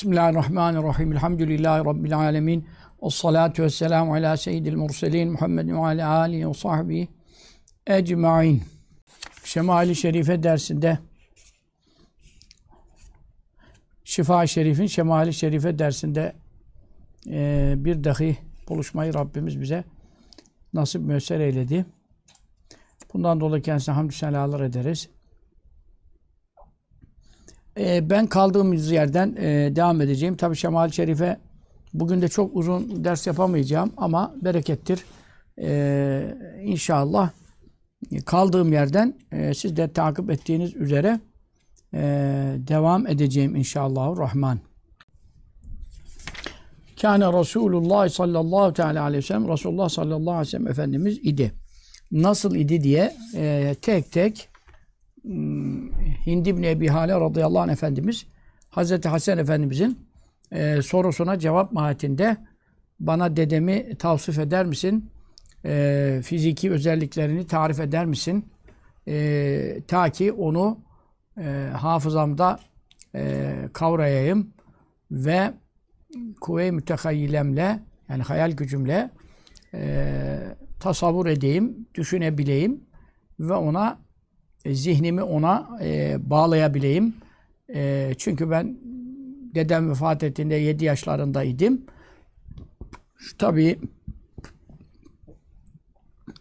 [0.00, 1.12] Bismillahirrahmanirrahim.
[1.12, 2.68] Elhamdülillahi Rabbil alemin.
[3.02, 5.32] Ve salatu ve selamu ala seyyidil murselin.
[5.32, 7.08] Muhammedin ve ala alihi ve sahbihi
[7.86, 8.62] ecma'in.
[9.44, 10.98] Şemali Şerife dersinde
[14.04, 16.32] Şifa-i Şerif'in Şemali Şerife dersinde
[17.26, 18.38] e, bir dahi
[18.68, 19.84] buluşmayı Rabbimiz bize
[20.72, 21.86] nasip müessir eyledi.
[23.14, 25.08] Bundan dolayı kendisine hamdü senalar ederiz.
[27.78, 30.36] E, ben kaldığımız yerden e, devam edeceğim.
[30.36, 31.36] Tabi Şemali Şerife
[31.94, 35.04] bugün de çok uzun ders yapamayacağım ama berekettir.
[35.62, 37.30] E, inşallah
[38.26, 41.20] kaldığım yerden e, siz de takip ettiğiniz üzere
[41.94, 42.00] e,
[42.56, 44.58] devam edeceğim inşallah rahman.
[47.00, 51.52] Kâne Resulullah sallallahu teala aleyhi ve sellem Resulullah sallallahu aleyhi ve sellem Efendimiz idi.
[52.12, 53.16] Nasıl idi diye
[53.82, 54.48] tek tek
[56.26, 58.26] Hindi İbni Ebi Hale radıyallahu anh Efendimiz
[58.70, 59.98] Hazreti Hasan Efendimizin
[60.52, 62.36] e, sorusuna cevap mahiyetinde
[63.00, 65.10] bana dedemi tavsif eder misin?
[65.64, 68.48] E, fiziki özelliklerini tarif eder misin?
[69.08, 70.78] E, ta ki onu
[71.38, 72.60] e, hafızamda
[73.14, 74.52] e, kavrayayım
[75.10, 75.52] ve
[76.40, 79.10] kuvve-i mütekayyilemle yani hayal gücümle
[79.74, 80.38] e,
[80.80, 82.80] tasavvur edeyim, düşünebileyim
[83.40, 83.98] ve ona
[84.66, 87.14] zihnimi ona e, bağlayabileyim.
[87.74, 88.76] E, çünkü ben
[89.54, 91.80] dedem vefat ettiğinde 7 yaşlarındaydım.
[93.38, 93.78] Tabii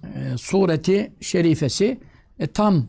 [0.03, 1.99] e, sureti şerifesi
[2.39, 2.87] e, tam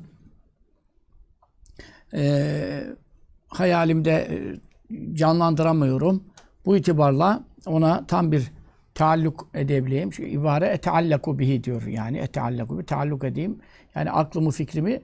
[2.15, 2.85] e,
[3.49, 4.37] hayalimde e,
[5.15, 6.25] canlandıramıyorum.
[6.65, 8.53] Bu itibarla ona tam bir
[8.95, 10.11] taalluk edebileyim.
[10.11, 11.87] Çünkü ibare eteallaku bihi diyor.
[11.87, 13.59] Yani eteallaku bi taalluk edeyim.
[13.95, 15.01] Yani aklımı, fikrimi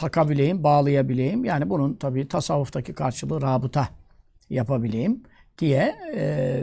[0.00, 1.44] takabileyim, bağlayabileyim.
[1.44, 3.88] Yani bunun tabii tasavvuftaki karşılığı rabıta
[4.50, 5.22] yapabileyim
[5.58, 6.62] diye e,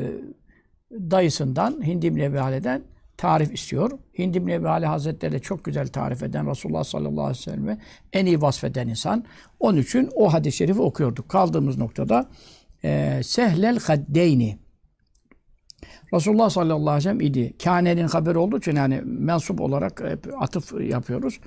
[0.91, 2.83] dayısından Hindi bin
[3.17, 3.91] tarif istiyor.
[4.17, 7.77] Hindi bin Hazretleri de çok güzel tarif eden Resulullah sallallahu aleyhi ve sellem'i
[8.13, 9.25] en iyi vasfeden insan.
[9.59, 11.29] Onun için o hadis-i şerifi okuyorduk.
[11.29, 12.29] Kaldığımız noktada
[12.83, 14.57] e, sehlel haddeyni
[16.13, 17.53] Resulullah sallallahu aleyhi ve sellem idi.
[17.63, 21.39] Kâne'nin haberi olduğu için yani mensup olarak hep atıf yapıyoruz.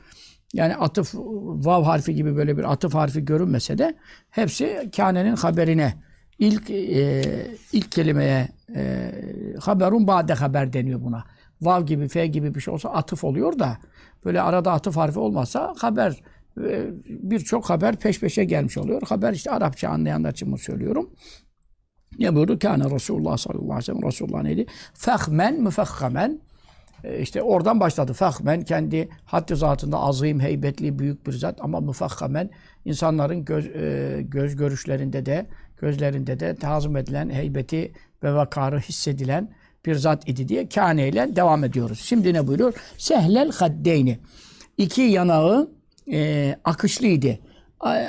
[0.55, 3.95] Yani atıf vav harfi gibi böyle bir atıf harfi görünmese de
[4.31, 5.95] hepsi kânenin haberine
[6.39, 7.23] ilk e,
[7.73, 9.13] ilk kelimeye e,
[9.61, 11.25] haberun bade haber deniyor buna.
[11.61, 13.79] Vav gibi, fe gibi bir şey olsa atıf oluyor da
[14.25, 16.23] böyle arada atıf harfi olmazsa haber
[16.65, 19.03] e, birçok haber peş peşe gelmiş oluyor.
[19.09, 21.11] Haber işte Arapça anlayanlar için bunu söylüyorum.
[22.19, 22.59] Ne buyurdu?
[22.59, 24.03] Kâne Resulullah sallallahu aleyhi ve sellem.
[24.03, 24.67] Resulullah neydi?
[24.95, 26.41] Fehmen müfekhamen.
[27.05, 28.13] E işte oradan başladı.
[28.13, 32.51] Fehmen kendi haddi zatında azim, heybetli, büyük bir zat ama müfekhamen
[32.85, 35.47] insanların göz, e, göz görüşlerinde de
[35.81, 39.51] gözlerinde de tazım edilen heybeti ve vakarı hissedilen
[39.87, 42.01] bir zat idi diye kâne ile devam ediyoruz.
[42.01, 42.75] Şimdi ne buyuruyor?
[42.99, 44.19] Sehlel haddeyni.
[44.77, 45.71] İki yanağı
[46.13, 47.39] e, akışlıydı.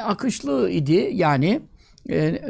[0.05, 1.61] Akışlı idi yani
[2.09, 2.41] e, e,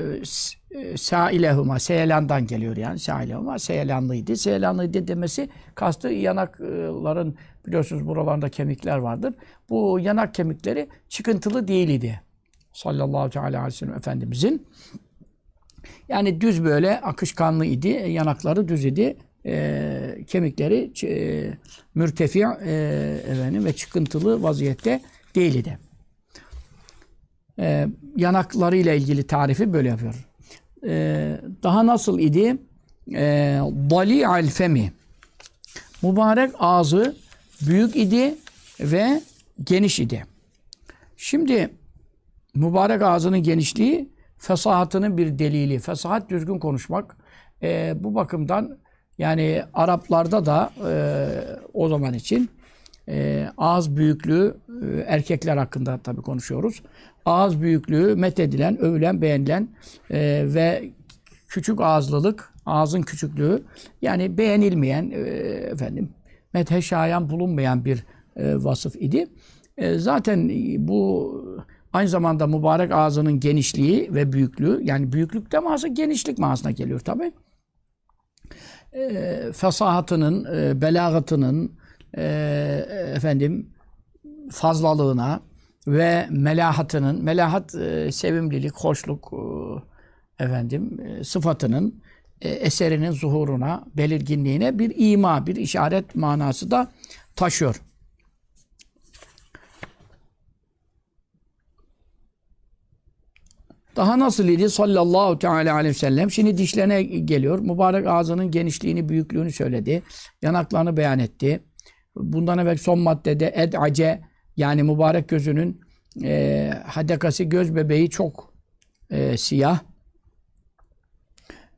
[0.95, 4.37] sailehuma, seyelandan geliyor yani sailehuma, seyelanlıydı.
[4.37, 7.35] Seyelanlıydı demesi kastı yanakların
[7.67, 9.33] biliyorsunuz buralarında kemikler vardır.
[9.69, 12.21] Bu yanak kemikleri çıkıntılı değildi.
[12.73, 14.67] Sallallahu aleyhi ve sellem Efendimizin.
[16.09, 17.87] Yani düz böyle akışkanlı idi.
[17.87, 19.17] Yanakları düz idi.
[19.45, 21.53] E, kemikleri e,
[21.95, 22.71] mürtefi e,
[23.27, 25.01] efendim, ve çıkıntılı vaziyette
[25.35, 25.79] değildi.
[27.59, 30.30] E, yanaklarıyla ilgili tarifi böyle yapıyor.
[30.87, 32.57] E, daha nasıl idi?
[33.13, 33.59] E,
[33.89, 34.93] Dali alfemi.
[36.01, 37.15] Mübarek ağzı
[37.61, 38.35] büyük idi
[38.79, 39.21] ve
[39.63, 40.25] geniş idi.
[41.17, 41.69] Şimdi
[42.55, 45.79] mübarek ağzının genişliği fesahatının bir delili.
[45.79, 47.17] Fesahat düzgün konuşmak.
[47.63, 48.77] E, bu bakımdan
[49.17, 50.93] yani Araplarda da e,
[51.73, 52.49] o zaman için
[53.09, 56.81] e, ağız büyüklüğü e, erkekler hakkında tabii konuşuyoruz.
[57.25, 59.67] Ağız büyüklüğü methedilen, övülen, beğenilen
[60.09, 60.91] e, ve
[61.47, 63.63] küçük ağızlılık, ağzın küçüklüğü
[64.01, 65.19] yani beğenilmeyen e,
[65.71, 66.09] efendim
[66.53, 69.27] methe şayan bulunmayan bir e, vasıf idi.
[69.77, 70.49] E, zaten
[70.87, 71.31] bu
[71.93, 77.31] Aynı zamanda mübarek ağzının genişliği ve büyüklüğü, yani büyüklük teması genişlik manasına geliyor tabi.
[78.93, 81.71] E, fesahatının, e, belagatının,
[82.17, 82.23] e,
[83.15, 83.69] efendim
[84.51, 85.41] fazlalığına
[85.87, 92.01] ve melahatının, melahat e, sevimlilik, hoşluk e, efendim e, sıfatının
[92.41, 96.91] e, eserinin zuhuruna, belirginliğine bir ima, bir işaret manası da
[97.35, 97.81] taşıyor.
[103.95, 106.31] Daha nasıl idi sallallahu teala aleyhi ve sellem?
[106.31, 107.59] Şimdi dişlerine geliyor.
[107.59, 110.03] Mübarek ağzının genişliğini, büyüklüğünü söyledi.
[110.41, 111.63] Yanaklarını beyan etti.
[112.15, 114.21] Bundan evvel son maddede ed'ace
[114.57, 115.81] yani mübarek gözünün
[116.23, 118.53] e, hadekası göz bebeği çok
[119.09, 119.79] e, siyah.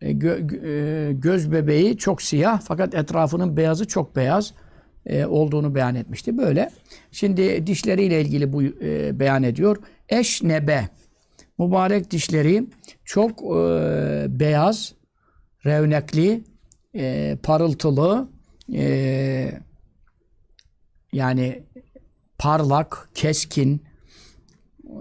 [0.01, 0.67] E, gö-
[1.09, 4.53] e, göz bebeği çok siyah fakat etrafının beyazı çok beyaz
[5.05, 6.37] e, olduğunu beyan etmişti.
[6.37, 6.71] Böyle.
[7.11, 9.77] Şimdi dişleriyle ilgili bu e, beyan ediyor.
[10.09, 10.89] Eşnebe.
[11.59, 12.65] Mübarek dişleri
[13.05, 13.59] çok e,
[14.39, 14.93] beyaz,
[15.65, 16.43] revnekli,
[16.95, 18.29] e, parıltılı,
[18.73, 19.51] e,
[21.13, 21.63] yani
[22.43, 23.83] parlak, keskin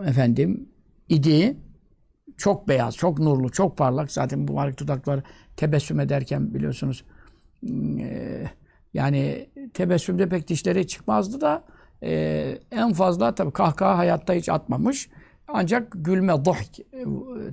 [0.06, 0.68] efendim
[1.08, 1.56] idi.
[2.36, 4.12] Çok beyaz, çok nurlu, çok parlak.
[4.12, 5.22] Zaten mübarek dudakları
[5.56, 7.04] tebessüm ederken biliyorsunuz
[8.00, 8.44] e,
[8.94, 11.64] yani tebessümde pek dişleri çıkmazdı da
[12.02, 12.12] e,
[12.70, 15.08] en fazla tabii kahkaha hayatta hiç atmamış.
[15.48, 17.04] Ancak gülme, dhahk e,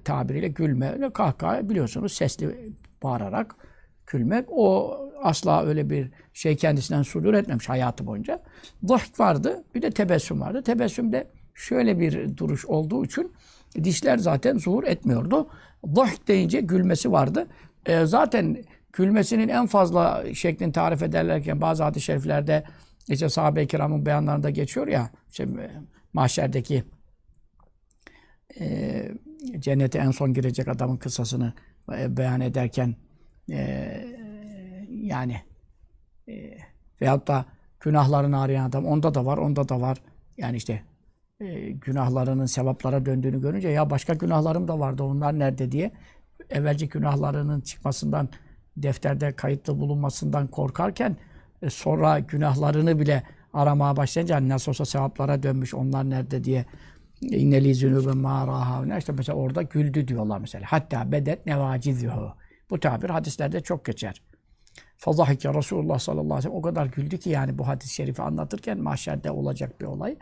[0.06, 3.56] tabiriyle gülme, kahkaha biliyorsunuz sesli bağırarak
[4.07, 4.45] gülmek.
[4.51, 8.39] O asla öyle bir şey kendisinden sudur etmemiş hayatı boyunca.
[8.88, 10.63] Dhahk vardı, bir de tebessüm vardı.
[10.63, 13.31] Tebessümde şöyle bir duruş olduğu için
[13.83, 15.50] dişler zaten zuhur etmiyordu.
[15.95, 17.48] Dhahk deyince gülmesi vardı.
[17.86, 18.57] E, zaten
[18.94, 22.63] gülmesinin en fazla şeklini tarif ederlerken bazı hadis-i şeriflerde
[23.07, 25.72] işte sahabe-i kiramın beyanlarında geçiyor ya işte e,
[26.13, 26.83] mahşerdeki
[28.60, 29.12] e,
[29.60, 31.54] cennete en son girecek adamın kıssasını
[31.98, 32.95] e, beyan ederken
[33.51, 34.19] e,
[35.09, 35.41] yani
[36.27, 36.57] e,
[37.01, 37.45] veyahut da
[37.79, 39.97] günahlarını arayan adam onda da var, onda da var.
[40.38, 40.83] Yani işte
[41.39, 45.91] e, günahlarının sevaplara döndüğünü görünce ya başka günahlarım da vardı onlar nerede diye
[46.50, 48.29] evvelce günahlarının çıkmasından
[48.77, 51.17] defterde kayıtlı bulunmasından korkarken
[51.62, 53.23] e, sonra günahlarını bile
[53.53, 56.65] aramaya başlayınca hani nasıl olsa sevaplara dönmüş onlar nerede diye
[57.21, 60.65] inneli zünübe mârâhâvne işte mesela orada güldü diyorlar mesela.
[60.67, 62.33] Hatta bedet nevâcizuhu.
[62.69, 64.21] Bu tabir hadislerde çok geçer.
[65.00, 68.80] Fazahike Resulullah sallallahu aleyhi ve sellem o kadar güldü ki yani bu hadis-i şerifi anlatırken
[68.80, 70.18] mahşerde olacak bir olay.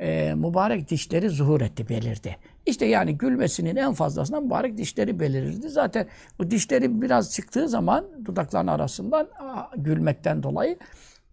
[0.00, 2.36] Ee, mübarek dişleri zuhur etti, belirdi.
[2.66, 5.68] İşte yani gülmesinin en fazlasından mübarek dişleri belirirdi.
[5.68, 6.06] Zaten
[6.38, 9.28] bu dişleri biraz çıktığı zaman dudakların arasından
[9.76, 10.78] gülmekten dolayı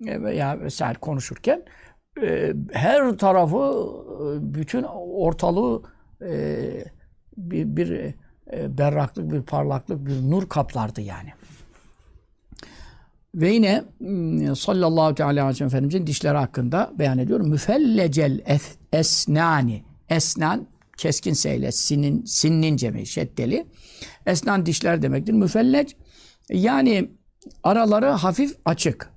[0.06, 1.64] e, veya vesaire konuşurken
[2.22, 5.84] e, her tarafı e, bütün ortalığı
[7.38, 8.16] bir, bir
[8.78, 11.30] berraklık, bir parlaklık, bir nur kaplardı yani.
[13.36, 17.40] Ve yine mm, sallallahu teala aleyhi ve sellem Efendimizin dişleri hakkında beyan ediyor.
[17.40, 19.84] Müfellecel es, esnani.
[20.10, 23.66] Esnan keskin seyle sinin sinnin cemi şeddeli.
[24.26, 25.34] Esnan dişler demektir.
[25.34, 25.94] Müfellec
[26.50, 27.10] yani
[27.64, 29.14] araları hafif açık.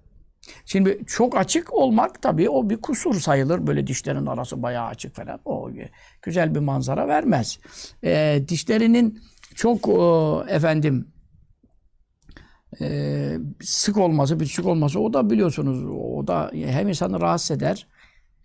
[0.64, 3.66] Şimdi çok açık olmak tabii o bir kusur sayılır.
[3.66, 5.40] Böyle dişlerin arası bayağı açık falan.
[5.44, 5.70] O
[6.22, 7.58] güzel bir manzara vermez.
[8.04, 9.22] E, dişlerinin
[9.54, 11.08] çok e, efendim
[12.80, 17.86] e, sık olması, bitişik olması o da biliyorsunuz o da hem insanı rahatsız eder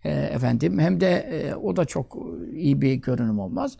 [0.04, 2.16] e, efendim hem de e, o da çok
[2.52, 3.76] iyi bir görünüm olmaz.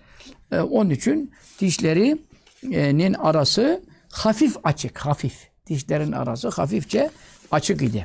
[0.52, 3.82] E, onun için dişlerinin arası
[4.12, 5.48] hafif açık, hafif.
[5.66, 7.10] Dişlerin arası hafifçe
[7.50, 8.04] açık idi.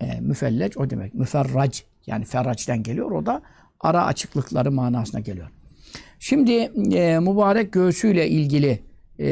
[0.00, 1.14] E, müfelleç o demek.
[1.14, 3.10] Müferrac yani ferraçten geliyor.
[3.10, 3.42] O da
[3.80, 5.50] ara açıklıkları manasına geliyor.
[6.18, 6.52] Şimdi
[6.96, 8.80] e, mübarek göğsüyle ilgili
[9.18, 9.26] e,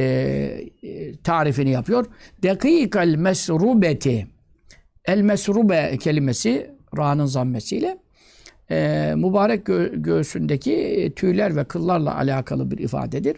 [0.83, 2.07] e, tarifini yapıyor.
[2.43, 4.27] Dekikal mesrubeti
[5.05, 7.99] El mesrube kelimesi ra'nın zammesiyle
[8.71, 13.37] e, mübarek gö göğsündeki tüyler ve kıllarla alakalı bir ifadedir.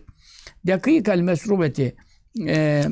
[0.66, 1.96] Dekikal mesrubeti
[2.48, 2.84] e,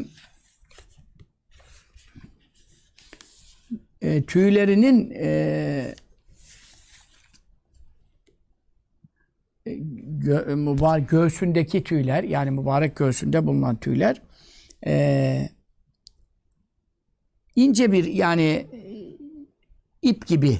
[4.03, 5.95] e, tüylerinin e,
[10.39, 14.23] mübarek göğsündeki tüyler yani mübarek göğsünde bulunan tüyler
[14.87, 15.49] e,
[17.57, 18.67] ince bir yani
[20.03, 20.59] ip gibi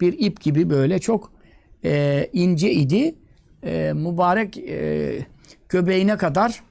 [0.00, 1.32] bir ip gibi böyle çok
[1.84, 3.14] e, ince idi.
[3.64, 5.18] E, mübarek e,
[5.68, 6.62] göbeğine kadar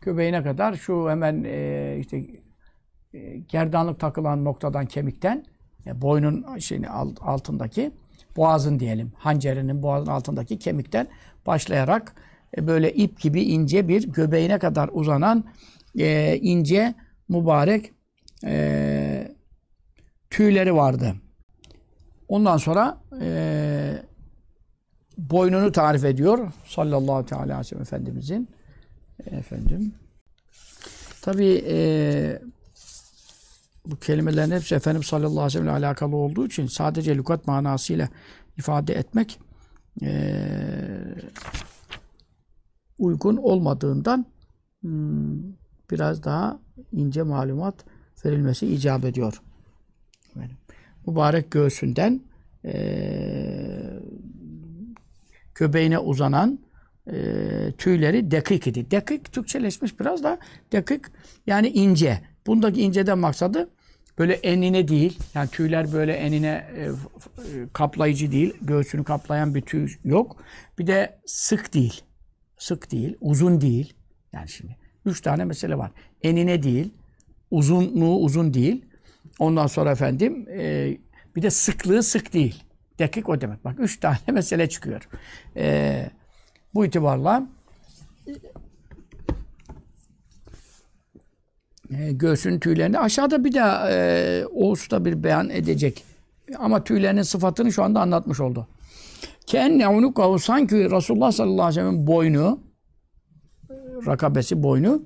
[0.00, 2.22] göbeğine kadar şu hemen e, işte
[3.14, 5.44] e, gerdanlık takılan noktadan kemikten
[5.86, 6.88] e, boynun şeyini
[7.20, 7.92] altındaki
[8.36, 11.08] boğazın diyelim hancerinin boğazın altındaki kemikten
[11.46, 12.14] başlayarak
[12.56, 15.44] e, böyle ip gibi ince bir göbeğine kadar uzanan
[15.98, 16.94] e, ince
[17.28, 17.92] mübarek
[18.44, 19.28] e,
[20.30, 21.14] tüyleri vardı.
[22.28, 24.02] Ondan sonra e,
[25.18, 28.48] boynunu tarif ediyor sallallahu teala aleyhi ve sellem Efendimizin
[29.30, 29.94] efendim.
[31.22, 32.38] Tabi e,
[33.86, 38.08] bu kelimelerin hepsi Efendimiz sallallahu aleyhi ve sellem ile alakalı olduğu için sadece lügat manasıyla
[38.58, 39.38] ifade etmek
[40.02, 40.32] e,
[42.98, 44.26] uygun olmadığından
[44.80, 45.38] hmm,
[45.90, 46.60] biraz daha
[46.92, 47.84] ince malumat
[48.24, 49.42] verilmesi icap ediyor.
[50.30, 50.56] Efendim,
[51.06, 52.20] Mübarek göğsünden
[52.64, 54.02] eee
[55.54, 56.58] göbeğine uzanan
[57.06, 57.16] e,
[57.78, 58.90] tüyleri dekik idi.
[58.90, 60.38] Dekik Türkçeleşmiş biraz da
[60.72, 61.04] dekik
[61.46, 62.20] yani ince.
[62.46, 63.70] Bundaki inceden maksadı
[64.18, 65.18] böyle enine değil.
[65.34, 66.90] Yani tüyler böyle enine e, e,
[67.72, 68.54] kaplayıcı değil.
[68.60, 70.36] Göğsünü kaplayan bir tüy yok.
[70.78, 72.02] Bir de sık değil.
[72.58, 73.16] Sık değil.
[73.20, 73.94] Uzun değil.
[74.32, 75.90] Yani şimdi üç tane mesele var.
[76.22, 76.90] Enine değil.
[77.50, 78.84] Uzunluğu uzun değil.
[79.38, 80.96] Ondan sonra efendim e,
[81.36, 82.62] bir de sıklığı sık değil.
[82.98, 83.64] Dakik o demek.
[83.64, 85.08] Bak üç tane mesele çıkıyor.
[85.56, 86.10] E,
[86.74, 87.46] bu itibarla
[91.90, 96.04] e, göğsün tüylerini aşağıda bir daha e, Oğuz da bir beyan edecek.
[96.58, 98.68] Ama tüylerinin sıfatını şu anda anlatmış oldu.
[99.46, 102.60] Kenne unukahu sanki Resulullah sallallahu aleyhi ve sellem'in boynu
[104.06, 105.02] rakabesi boynu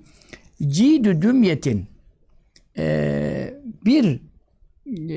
[0.66, 1.86] cidü dümyetin
[2.78, 4.20] e, bir
[5.10, 5.16] e,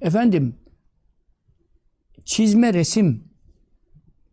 [0.00, 0.54] efendim
[2.24, 3.24] çizme resim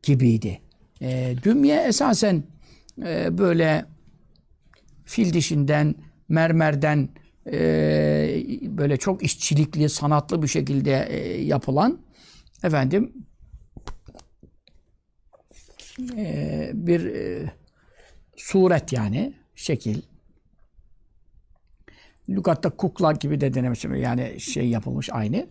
[0.03, 0.61] gibiydi.
[1.01, 2.43] E, dümye esasen
[3.05, 3.85] e, böyle
[5.05, 5.95] fil dişinden,
[6.31, 7.09] mermerden
[7.51, 7.59] e,
[8.63, 12.00] böyle çok işçilikli, sanatlı bir şekilde e, yapılan
[12.63, 13.13] efendim
[16.17, 17.51] e, bir e,
[18.38, 20.01] suret yani şekil.
[22.29, 25.47] Lügatta kukla gibi de denemiş yani şey yapılmış aynı.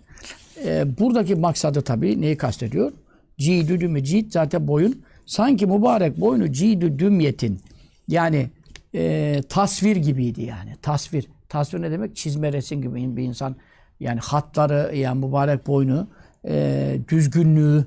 [0.64, 2.92] E, buradaki maksadı tabii neyi kastediyor?
[3.38, 5.02] Cidü dümye, cid zaten boyun.
[5.26, 7.60] Sanki mübarek boynu cidü dümyetin
[8.08, 8.50] yani
[8.94, 10.76] e, tasvir gibiydi yani.
[10.82, 11.28] Tasvir.
[11.49, 12.16] Tasvir ne demek?
[12.16, 13.56] Çizme resim gibi bir insan.
[14.00, 16.09] Yani hatları yani mübarek boynu
[16.49, 17.87] e, düzgünlüğü,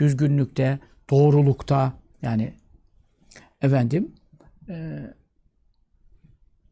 [0.00, 0.78] düzgünlükte,
[1.10, 1.92] doğrulukta
[2.22, 2.54] yani
[3.62, 4.12] efendim
[4.68, 5.06] e,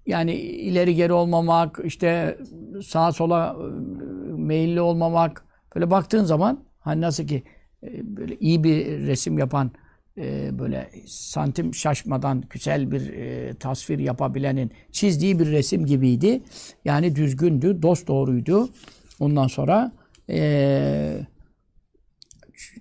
[0.07, 2.39] yani ileri geri olmamak, işte
[2.85, 3.65] sağa sola e,
[4.33, 5.45] meyilli olmamak.
[5.75, 7.43] Böyle baktığın zaman hani nasıl ki
[7.83, 9.71] e, böyle iyi bir resim yapan
[10.21, 16.43] e, böyle santim şaşmadan güzel bir e, tasvir yapabilenin çizdiği bir resim gibiydi.
[16.85, 18.69] Yani düzgündü, dost doğruydu.
[19.21, 19.93] Ondan sonra
[20.31, 21.21] e,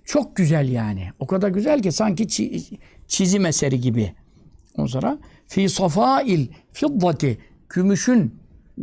[0.04, 1.08] çok güzel yani.
[1.18, 2.78] O kadar güzel ki sanki çi-
[3.08, 4.14] çizim eseri gibi.
[4.76, 8.34] Ondan sonra fi safail fiddati gümüşün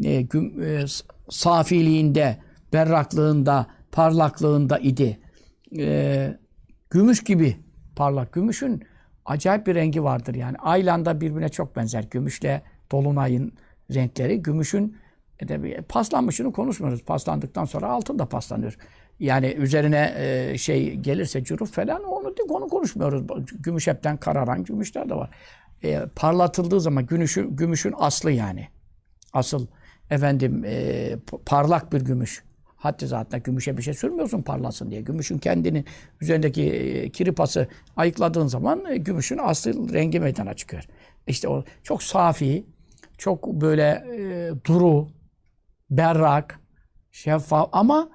[0.04, 0.86] e, güm, e,
[1.30, 2.38] safiliğinde,
[2.74, 5.20] berraklığında, parlaklığında idi.
[5.78, 6.38] E,
[6.90, 7.58] gümüş gibi
[7.98, 8.34] parlak.
[8.34, 8.84] Gümüşün
[9.26, 10.58] acayip bir rengi vardır yani.
[10.58, 12.04] Aylanda birbirine çok benzer.
[12.12, 12.62] Gümüşle
[12.92, 13.54] dolunayın
[13.94, 14.42] renkleri.
[14.42, 14.98] Gümüşün
[15.42, 17.04] de paslanmışını konuşmuyoruz.
[17.04, 18.78] Paslandıktan sonra altın da paslanıyor.
[19.20, 23.24] Yani üzerine e, şey gelirse cüruf falan onu onu konuşmuyoruz.
[23.60, 25.30] Gümüş hepten kararan gümüşler de var.
[25.84, 28.68] E, parlatıldığı zaman gümüşün, gümüşün aslı yani.
[29.34, 29.68] Asıl
[30.10, 32.47] efendim e, parlak bir gümüş.
[32.78, 35.02] Hatta zaten gümüşe bir şey sürmüyorsun parlasın diye.
[35.02, 35.86] Gümüşün kendinin
[36.22, 40.84] üzerindeki e, kiripası ayıkladığın zaman e, gümüşün asıl rengi meydana çıkıyor.
[41.28, 42.66] İşte o çok safi,
[43.18, 45.08] çok böyle e, duru,
[45.90, 46.60] berrak,
[47.12, 48.10] şeffaf ama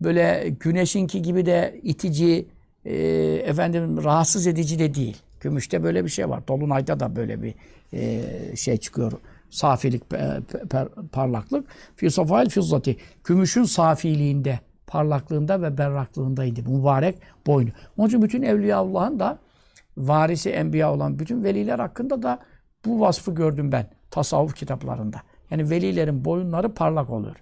[0.00, 2.48] böyle güneşinki gibi de itici,
[2.84, 2.96] e,
[3.44, 5.16] efendim rahatsız edici de değil.
[5.40, 6.48] Gümüşte böyle bir şey var.
[6.48, 7.54] Dolunayda da böyle bir
[7.92, 9.12] e, şey çıkıyor.
[9.50, 11.68] Safilik, per- parlaklık.
[11.96, 12.96] Fi safail fizzati.
[13.24, 16.62] Gümüşün safiliğinde, parlaklığında ve berraklığındaydı.
[16.70, 17.70] Mübarek boynu.
[17.96, 19.38] Onun için bütün Evliyaullah'ın da
[19.96, 22.38] varisi enbiya olan bütün veliler hakkında da
[22.84, 25.16] bu vasfı gördüm ben tasavvuf kitaplarında.
[25.50, 27.36] Yani velilerin boyunları parlak oluyor.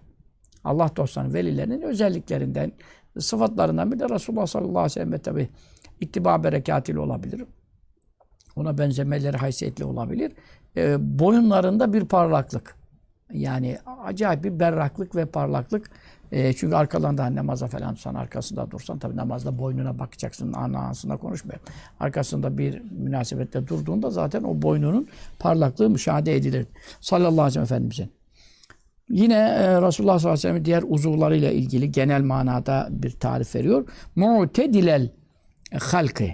[0.65, 2.73] Allah dostlarının, velilerinin özelliklerinden,
[3.19, 5.49] sıfatlarından bir de Resulullah sallallahu aleyhi ve sellem tabi
[6.01, 7.45] ittiba berekatiyle olabilir.
[8.57, 10.33] Ona benzemeleri haysiyetli olabilir.
[10.77, 12.77] Ee, boyunlarında bir parlaklık.
[13.33, 15.91] Yani acayip bir berraklık ve parlaklık.
[16.33, 21.61] Ee, çünkü arkalarında namaza falan tutsan, arkasında dursan tabi namazda boynuna bakacaksın, ana anasına konuşmuyor.
[22.01, 25.09] Arkasında bir münasebette durduğunda zaten o boynunun
[25.39, 26.67] parlaklığı müşahede edilir.
[27.01, 28.11] Sallallahu aleyhi ve sellem Efendimizin.
[29.09, 33.89] Yine e, Resulullah sallallahu aleyhi ve sellem'in diğer uzuvlarıyla ilgili genel manada bir tarif veriyor.
[34.17, 35.11] Mu'tedilel
[35.81, 36.25] halkı.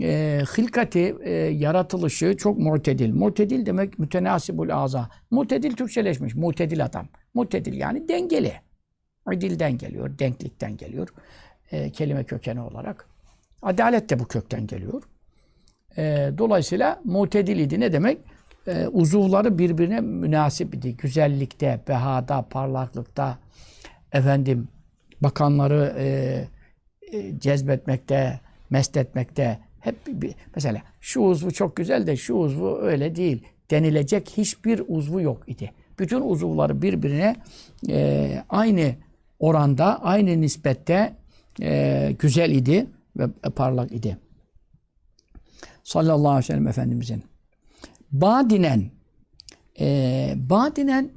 [0.00, 3.12] E, hilkati, e, yaratılışı çok mu'tedil.
[3.12, 5.08] Mu'tedil demek mütenasibul aza.
[5.30, 6.34] Mu'tedil Türkçeleşmiş.
[6.34, 7.08] Mu'tedil adam.
[7.34, 8.52] Mu'tedil yani dengeli.
[9.30, 11.08] Dilden geliyor, denklikten geliyor.
[11.72, 13.08] E, kelime kökeni olarak.
[13.62, 15.02] Adalet de bu kökten geliyor.
[15.96, 17.80] E, dolayısıyla mutedil idi.
[17.80, 18.18] Ne demek?
[18.66, 20.96] E, uzuvları birbirine münasip idi.
[20.96, 23.38] Güzellikte, behada, parlaklıkta,
[24.12, 24.68] efendim
[25.20, 26.06] bakanları e,
[27.12, 28.40] e, cezbetmekte,
[28.70, 34.30] mest etmekte Hep bir, mesela şu uzvu çok güzel de şu uzvu öyle değil denilecek
[34.36, 35.72] hiçbir uzvu yok idi.
[35.98, 37.36] Bütün uzuvları birbirine
[37.88, 38.94] e, aynı
[39.38, 41.16] oranda, aynı nispette
[41.62, 44.18] e, güzel idi ve parlak idi.
[45.84, 47.24] Sallallahu aleyhi ve sellem Efendimizin.
[48.12, 48.90] Badinen
[49.80, 51.10] e, badinen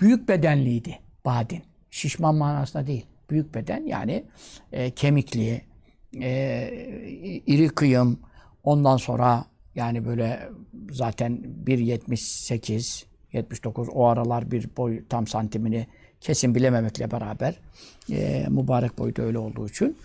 [0.00, 0.98] büyük bedenliydi.
[1.24, 1.62] Badin.
[1.90, 3.06] Şişman manasında değil.
[3.30, 4.24] Büyük beden yani
[4.72, 5.62] e, kemikli,
[6.22, 8.18] e, iri kıyım,
[8.64, 9.44] ondan sonra
[9.74, 10.48] yani böyle
[10.90, 15.86] zaten 1.78, 79 o aralar bir boy tam santimini
[16.20, 17.54] kesin bilememekle beraber
[18.10, 19.96] e, mübarek boyda öyle olduğu için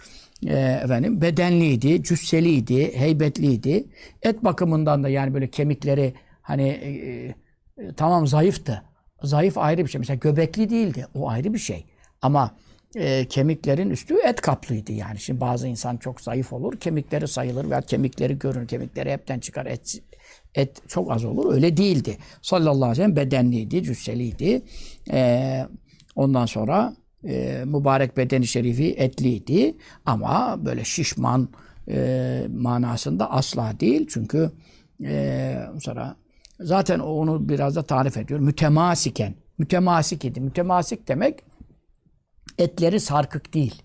[0.47, 3.85] e, efendim bedenliydi, cüsseliydi, heybetliydi.
[4.21, 7.35] Et bakımından da yani böyle kemikleri hani e, e,
[7.97, 8.81] tamam zayıftı.
[9.23, 9.99] Zayıf ayrı bir şey.
[9.99, 11.07] Mesela göbekli değildi.
[11.13, 11.85] O ayrı bir şey.
[12.21, 12.55] Ama
[12.95, 15.19] e, kemiklerin üstü et kaplıydı yani.
[15.19, 16.79] Şimdi bazı insan çok zayıf olur.
[16.79, 18.67] Kemikleri sayılır veya kemikleri görünür.
[18.67, 19.65] Kemikleri hepten çıkar.
[19.65, 20.01] Et,
[20.55, 21.53] et çok az olur.
[21.53, 22.17] Öyle değildi.
[22.41, 24.61] Sallallahu aleyhi ve sellem bedenliydi, cüsseliydi.
[25.11, 25.61] E,
[26.15, 26.93] ondan sonra
[27.27, 29.75] e, mübarek bedeni şerifi etliydi.
[30.05, 31.49] Ama böyle şişman
[31.89, 34.07] e, manasında asla değil.
[34.09, 34.51] Çünkü
[35.03, 36.15] e, sonra
[36.59, 38.39] zaten onu biraz da tarif ediyor.
[38.39, 39.35] Mütemasiken.
[39.57, 40.41] Mütemasik idi.
[40.41, 41.50] Mütemasik demek
[42.61, 43.81] etleri sarkık değil.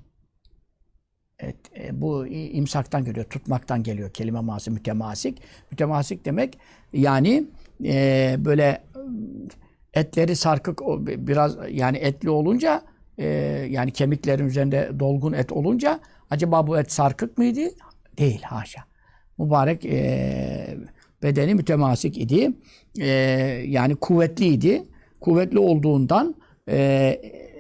[1.39, 5.43] Et, e, bu imsaktan geliyor, tutmaktan geliyor kelime manası mütemasik.
[5.71, 6.59] Mütemasik demek
[6.93, 7.45] yani
[7.85, 10.81] e, böyle e, etleri sarkık
[11.27, 12.83] biraz yani etli olunca
[13.19, 13.27] e,
[13.71, 17.61] yani kemiklerin üzerinde dolgun et olunca acaba bu et sarkık mıydı?
[18.19, 18.81] Değil haşa.
[19.39, 20.77] Mübarek e,
[21.23, 22.53] bedeni mütemasik idi.
[23.01, 23.09] E,
[23.67, 24.85] yani kuvvetliydi.
[25.21, 26.35] Kuvvetli olduğundan
[26.69, 26.77] e,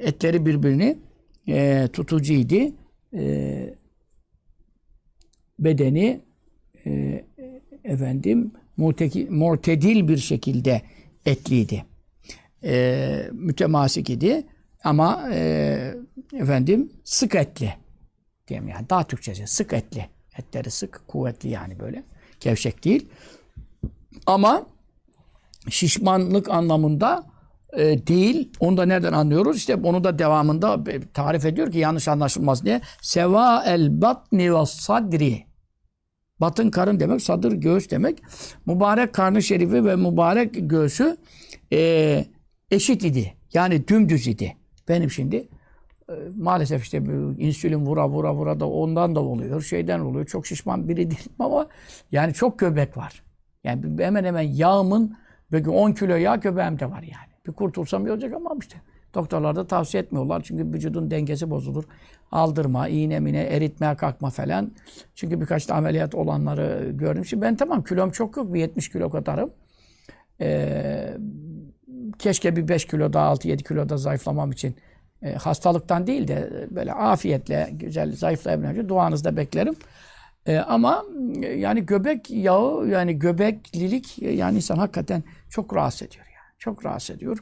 [0.00, 0.98] etleri birbirini
[1.48, 2.74] e, tutucuydu.
[3.14, 3.74] E,
[5.58, 6.20] bedeni
[6.86, 7.24] e,
[7.84, 10.82] efendim muteki, mortedil bir şekilde
[11.26, 11.84] etliydi.
[12.64, 14.46] E, mütemasik idi
[14.84, 15.94] ama e,
[16.32, 17.74] efendim sık etli
[18.48, 20.08] diyeyim yani daha Türkçesi sık etli.
[20.38, 22.02] Etleri sık, kuvvetli yani böyle.
[22.40, 23.08] Gevşek değil.
[24.26, 24.66] Ama
[25.70, 27.26] şişmanlık anlamında
[27.72, 28.52] e, değil.
[28.60, 29.56] Onu da nereden anlıyoruz?
[29.56, 32.80] İşte onu da devamında tarif ediyor ki yanlış anlaşılmaz diye.
[33.02, 35.46] Seva el batni ve sadri.
[36.40, 38.22] Batın karın demek, sadır göğüs demek.
[38.66, 41.16] Mübarek karnı şerifi ve mübarek göğsü
[41.72, 42.24] e,
[42.70, 43.34] eşit idi.
[43.52, 44.56] Yani dümdüz idi.
[44.88, 45.48] Benim şimdi
[46.08, 46.98] e, maalesef işte
[47.38, 49.62] insülin vura vura vura da ondan da oluyor.
[49.62, 50.26] Şeyden oluyor.
[50.26, 51.66] Çok şişman biri değilim ama
[52.12, 53.22] yani çok göbek var.
[53.64, 55.16] Yani hemen hemen yağımın
[55.52, 57.35] belki 10 kilo yağ göbeğimde var yani.
[57.46, 58.76] Bir kurtulsam iyi olacak ama işte
[59.14, 60.42] doktorlar da tavsiye etmiyorlar.
[60.44, 61.84] Çünkü vücudun dengesi bozulur.
[62.32, 64.72] Aldırma, iğne mine, eritmeye kalkma falan.
[65.14, 67.24] Çünkü birkaç da ameliyat olanları gördüm.
[67.24, 68.54] Şimdi ben tamam kilom çok yok.
[68.54, 69.50] Bir 70 kilo kadarım.
[70.40, 71.16] Ee,
[72.18, 74.76] keşke bir 5 kilo daha 6-7 kilo da zayıflamam için
[75.22, 79.74] e, hastalıktan değil de böyle afiyetle güzel zayıflayabilmem duanızda beklerim.
[80.46, 81.04] E, ama
[81.56, 86.26] yani göbek yağı yani göbeklilik yani insan hakikaten çok rahatsız ediyor.
[86.58, 87.38] Çok rahatsız ediyor.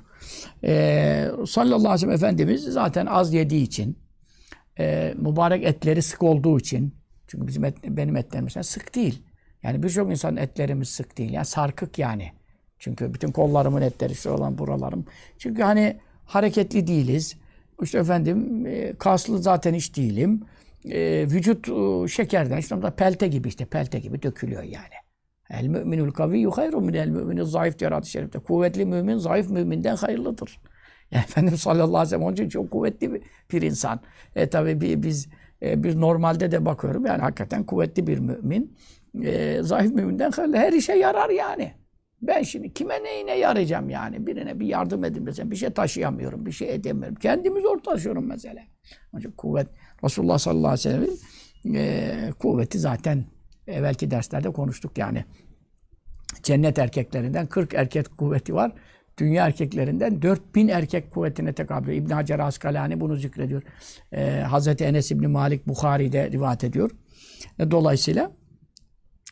[0.64, 3.98] E, sallallahu aleyhi ve sellem Efendimiz zaten az yediği için
[4.78, 6.94] e, mübarek etleri sık olduğu için
[7.26, 9.22] çünkü bizim et, benim etlerim mesela sık değil.
[9.62, 11.32] Yani birçok insanın etlerimiz sık değil.
[11.32, 12.32] Yani sarkık yani.
[12.78, 15.06] Çünkü bütün kollarımın etleri şu olan buralarım.
[15.38, 17.36] Çünkü hani hareketli değiliz.
[17.82, 20.42] İşte efendim e, kaslı zaten hiç değilim.
[20.84, 25.03] E, vücut e, şekerden işte pelte gibi işte pelte gibi dökülüyor yani.
[25.60, 28.38] El müminul kaviyyu hayru minel müminin zayıf diyor hadis-i şerifte.
[28.38, 30.60] Kuvvetli mümin zayıf müminden hayırlıdır.
[31.10, 34.00] Yani Efendimiz sallallahu aleyhi ve sellem onun için çok kuvvetli bir, bir insan.
[34.36, 35.28] E tabi bi- biz
[35.62, 38.76] e, biz normalde de bakıyorum yani hakikaten kuvvetli bir mümin.
[39.22, 40.56] E, zayıf müminden hayırlı.
[40.56, 41.72] Her işe yarar yani.
[42.22, 44.26] Ben şimdi kime neyine yarayacağım yani?
[44.26, 45.50] Birine bir yardım edin mesela.
[45.50, 47.14] Bir şey taşıyamıyorum, bir şey edemiyorum.
[47.14, 48.60] Kendimi zor taşıyorum mesela.
[49.18, 49.66] İçin kuvvet,
[50.04, 53.24] Resulullah sallallahu aleyhi ve sellem'in e, kuvveti zaten
[53.66, 55.24] evvelki derslerde konuştuk yani.
[56.42, 58.72] Cennet erkeklerinden 40 erkek kuvveti var.
[59.18, 62.06] Dünya erkeklerinden 4000 erkek kuvvetine tekabül ediyor.
[62.06, 63.62] İbn Hacer Askalani bunu zikrediyor.
[64.12, 66.90] Ee, Hazreti Enes İbni Malik Bukhari'de rivayet ediyor.
[67.58, 68.32] E, dolayısıyla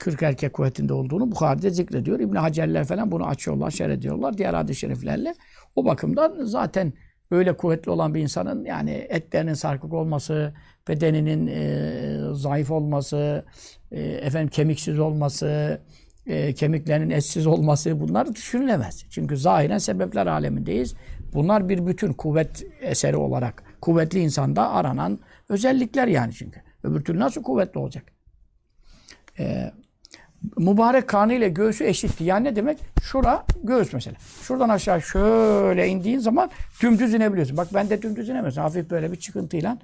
[0.00, 2.20] 40 erkek kuvvetinde olduğunu Bukhari'de zikrediyor.
[2.20, 5.34] İbn Hacerler falan bunu açıyorlar, şer ediyorlar diğer hadis-i şeriflerle.
[5.76, 6.92] O bakımdan zaten
[7.32, 10.52] öyle kuvvetli olan bir insanın yani etlerinin sarkık olması,
[10.88, 13.44] bedeninin e, zayıf olması,
[13.92, 15.80] e, efendim kemiksiz olması,
[16.26, 19.04] e, kemiklerinin etsiz olması bunlar düşünülemez.
[19.10, 20.94] Çünkü zahiren sebepler alemindeyiz.
[21.34, 25.18] Bunlar bir bütün kuvvet eseri olarak kuvvetli insanda aranan
[25.48, 26.60] özellikler yani çünkü.
[26.82, 28.04] Öbür türlü nasıl kuvvetli olacak?
[30.56, 32.24] Mübarek karnı ile göğsü eşitti.
[32.24, 32.78] Yani ne demek?
[33.02, 34.16] Şura göğüs mesela.
[34.42, 36.50] Şuradan aşağı şöyle indiğin zaman
[36.82, 37.56] dümdüz inebiliyorsun.
[37.56, 38.60] Bak ben de dümdüz inemezsin.
[38.60, 39.78] Hafif böyle bir çıkıntıyla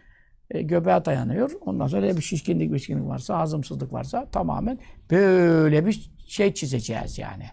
[0.51, 1.51] e, göbeğe dayanıyor.
[1.61, 4.79] Ondan sonra öyle bir şişkinlik, şişkinlik varsa, hazımsızlık varsa tamamen
[5.11, 7.45] böyle bir şey çizeceğiz yani.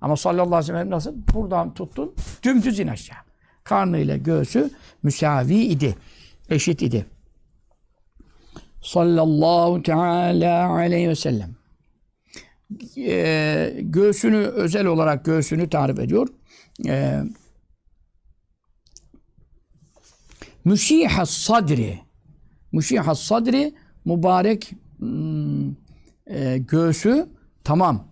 [0.00, 1.14] Ama sallallahu aleyhi ve sellem nasıl?
[1.34, 3.18] Buradan tuttun, dümdüz in aşağı.
[3.64, 4.70] Karnı ile göğsü
[5.02, 5.94] müsavi idi.
[6.50, 7.06] Eşit idi.
[8.82, 11.63] Sallallahu teala aleyhi ve sellem.
[12.96, 16.28] Ee, göğsünü özel olarak göğsünü tarif ediyor.
[16.86, 17.22] Ee,
[20.64, 21.98] Müşihas sadri.
[22.72, 23.74] Müşihas sadri
[24.04, 24.72] mübarek
[26.26, 27.28] e, göğsü
[27.64, 28.08] tamam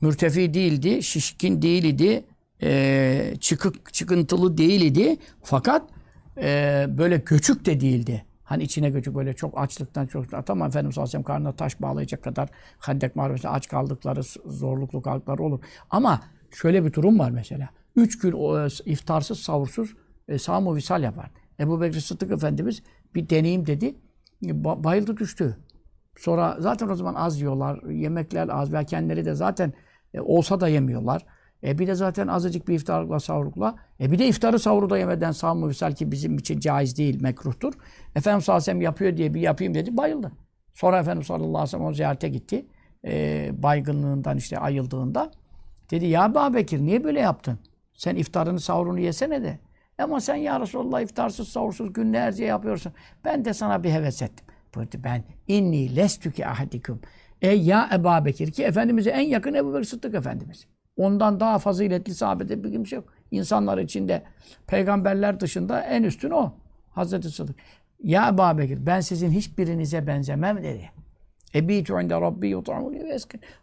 [0.00, 2.24] mürtefi değildi, şişkin değildi,
[2.62, 5.16] e, çıkık çıkıntılı değildi.
[5.42, 5.90] Fakat
[6.36, 8.24] e, böyle göçük de değildi.
[8.46, 11.82] Hani içine göçük böyle çok açlıktan çok tamam Efendimiz sallallahu aleyhi ve sellem karnına taş
[11.82, 12.48] bağlayacak kadar
[12.80, 15.60] Hendek Mağarabesi'nde aç kaldıkları, zorluklu kaldıkları olur.
[15.90, 17.68] Ama şöyle bir durum var mesela.
[17.96, 19.94] Üç gün o, iftarsız, savursuz
[20.28, 21.30] e, sağ visal yapar.
[21.60, 22.82] Ebu Bekir Sıddık Efendimiz
[23.14, 23.94] bir deneyim dedi.
[24.42, 25.56] Ba- bayıldı düştü.
[26.16, 27.82] Sonra zaten o zaman az yiyorlar.
[27.82, 28.72] Yemekler az.
[28.72, 29.72] Ve kendileri de zaten
[30.14, 31.26] e, olsa da yemiyorlar.
[31.66, 33.76] E bir de zaten azıcık bir iftarlıkla savrukla.
[34.00, 37.74] E bir de iftarı savuru da yemeden sağ visal ki bizim için caiz değil, mekruhtur.
[38.14, 39.96] Efendimiz sallallahu yapıyor diye bir yapayım dedi.
[39.96, 40.32] Bayıldı.
[40.74, 42.66] Sonra Efendimiz sallallahu aleyhi ve sellem onu ziyarete gitti.
[43.04, 45.30] E, baygınlığından işte ayıldığında.
[45.90, 47.58] Dedi ya Ebu Bekir niye böyle yaptın?
[47.94, 49.58] Sen iftarını sahurunu yesene de.
[49.98, 52.92] Ama sen ya Resulallah iftarsız sahursuz günlerce yapıyorsun.
[53.24, 54.46] Ben de sana bir heves ettim.
[54.74, 57.00] Buyurdu ben inni lestüki ahadikum.
[57.42, 60.66] Ey ya Ebu Bekir ki Efendimiz'e en yakın Ebu Bekir Sıddık Efendimiz.
[60.96, 63.04] Ondan daha faziletli sahabede bir kimse yok.
[63.30, 64.22] İnsanlar içinde
[64.66, 66.52] peygamberler dışında en üstün o.
[66.90, 67.56] Hazreti Sıddık.
[68.02, 70.90] Ya Ebu Bekir ben sizin hiçbirinize benzemem dedi.
[71.54, 73.16] Ebitu inde Rabbi yut'amuni ve.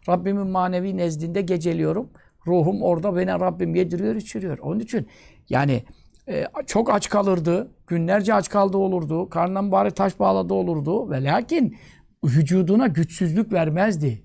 [0.08, 2.10] Rabbimin manevi nezdinde geceliyorum.
[2.46, 4.58] Ruhum orada beni Rabbim yediriyor, içiriyor.
[4.58, 5.08] Onun için
[5.48, 5.82] yani
[6.28, 7.70] e, çok aç kalırdı.
[7.86, 9.28] Günlerce aç kaldı olurdu.
[9.28, 11.10] Karnına mübarek taş bağladı olurdu.
[11.10, 11.76] Ve lakin
[12.24, 14.23] vücuduna güçsüzlük vermezdi.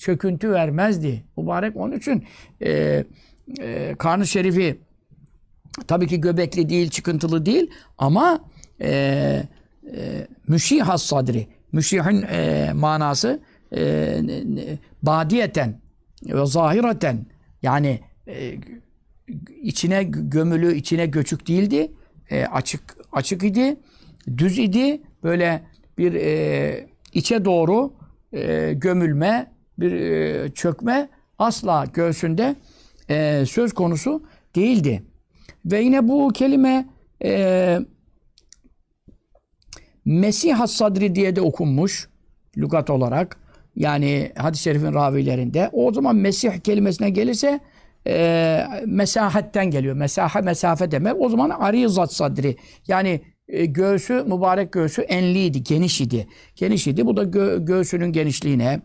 [0.00, 1.24] Çöküntü vermezdi.
[1.36, 2.24] Mübarek onun için
[2.62, 3.04] e,
[3.60, 4.80] e, karnı şerifi
[5.86, 8.44] tabii ki göbekli değil, çıkıntılı değil ama
[8.80, 8.90] e,
[9.96, 11.46] e, müşihas sadri.
[11.72, 13.40] Müşihin e, manası
[13.76, 14.20] e,
[15.02, 15.80] badiyeten
[16.26, 17.26] ve zahireten
[17.62, 18.54] yani e,
[19.62, 21.92] içine gömülü, içine göçük değildi.
[22.30, 23.76] E, açık açık idi.
[24.38, 25.02] Düz idi.
[25.22, 25.62] Böyle
[25.98, 27.92] bir e, içe doğru
[28.32, 32.56] e, gömülme, bir e, çökme asla göğsünde
[33.10, 34.22] e, söz konusu
[34.56, 35.02] değildi.
[35.64, 36.88] Ve yine bu kelime
[37.24, 37.78] e,
[40.04, 42.08] Mesih sadri diye de okunmuş
[42.56, 43.36] lügat olarak.
[43.76, 45.70] Yani hadis-i şerifin ravilerinde.
[45.72, 47.60] O zaman Mesih kelimesine gelirse
[48.06, 49.96] e, mesahetten geliyor.
[49.96, 51.14] Mesahe mesafe demek.
[51.20, 52.56] O zaman arizat sadri.
[52.88, 56.28] Yani e, göğsü, mübarek göğsü enliydi, geniş idi.
[56.56, 57.06] Geniş idi.
[57.06, 58.80] Bu da gö göğsünün genişliğine,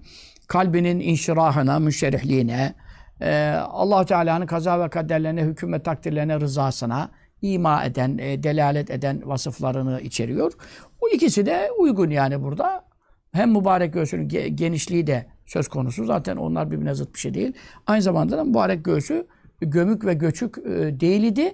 [0.48, 2.74] kalbinin inşirahına, müşerihliğine,
[3.22, 7.10] e, allah Teala'nın kaza ve kaderlerine, hüküm ve takdirlerine, rızasına
[7.42, 10.54] ima eden, e, delalet eden vasıflarını içeriyor.
[11.02, 12.86] Bu ikisi de uygun yani burada.
[13.32, 16.06] Hem mübarek göğsünün ge genişliği de söz konusu.
[16.06, 17.54] Zaten onlar birbirine zıt bir şey değil.
[17.88, 19.28] Aynı zamanda da mübarek göğsü
[19.62, 21.54] gömük ve göçük e, değil.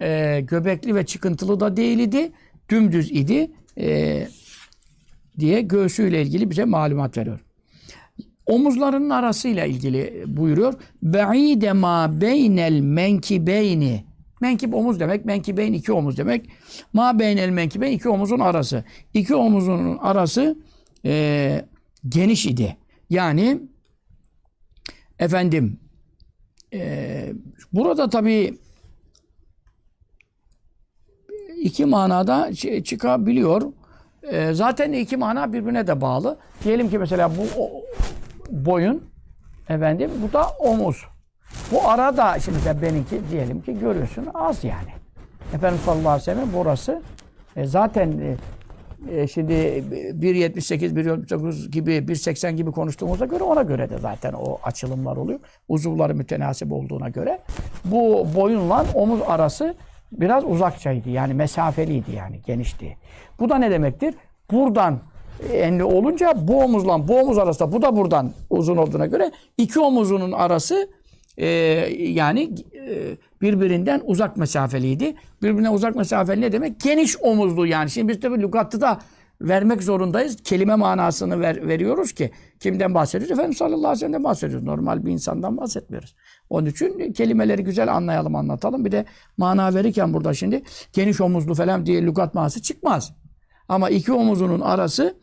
[0.00, 2.32] E, göbekli ve çıkıntılı da değil idi.
[2.70, 3.50] Dümdüz idi.
[3.78, 4.28] E,
[5.38, 7.40] diye göğsüyle ilgili bize malumat veriyor.
[8.46, 10.74] Omuzlarının arasıyla ilgili buyuruyor.
[11.02, 14.04] Be'ide ma beynel menkibeyni.
[14.40, 15.24] Menkib omuz demek.
[15.24, 16.50] Menkibeyn iki omuz demek.
[16.92, 18.84] Ma beynel menkibeyn iki omuzun arası.
[19.14, 20.58] İki omuzun arası
[21.04, 21.64] e,
[22.08, 22.76] geniş idi.
[23.10, 23.60] Yani
[25.18, 25.80] efendim
[26.72, 27.32] e,
[27.72, 28.58] burada tabi
[31.62, 32.50] iki manada
[32.84, 33.72] çıkabiliyor.
[34.22, 36.38] E, zaten iki mana birbirine de bağlı.
[36.64, 37.42] Diyelim ki mesela bu
[38.50, 39.10] boyun
[39.68, 41.04] efendim bu da omuz.
[41.72, 44.90] Bu arada şimdi sen benimki diyelim ki görüyorsun az yani.
[45.54, 47.02] Efendim sallallahu aleyhi ve sellem burası
[47.56, 48.36] e, zaten e,
[49.10, 55.16] e, şimdi 1.78, 1.79 gibi, 1.80 gibi konuştuğumuza göre ona göre de zaten o açılımlar
[55.16, 55.40] oluyor.
[55.68, 57.38] Uzuvları mütenasip olduğuna göre.
[57.84, 59.74] Bu boyunla omuz arası
[60.12, 61.10] biraz uzakçaydı.
[61.10, 62.96] Yani mesafeliydi yani, genişti.
[63.38, 64.14] Bu da ne demektir?
[64.50, 65.00] Buradan
[65.52, 70.32] enli olunca bu omuzla bu omuz arasında bu da buradan uzun olduğuna göre iki omuzunun
[70.32, 70.88] arası
[71.36, 71.46] e,
[71.98, 75.14] yani e, birbirinden uzak mesafeliydi.
[75.42, 76.80] Birbirine uzak mesafeli ne demek?
[76.80, 77.90] Geniş omuzlu yani.
[77.90, 79.00] Şimdi biz tabii lügatta da
[79.40, 80.36] vermek zorundayız.
[80.44, 82.30] Kelime manasını ver, veriyoruz ki
[82.60, 83.32] kimden bahsediyoruz?
[83.32, 84.66] Efendimiz sallallahu aleyhi ve sellem'den bahsediyoruz.
[84.66, 86.14] Normal bir insandan bahsetmiyoruz.
[86.50, 88.84] Onun için kelimeleri güzel anlayalım, anlatalım.
[88.84, 89.04] Bir de
[89.36, 93.12] mana verirken burada şimdi geniş omuzlu falan diye lügat manası çıkmaz.
[93.68, 95.16] Ama iki omuzunun arası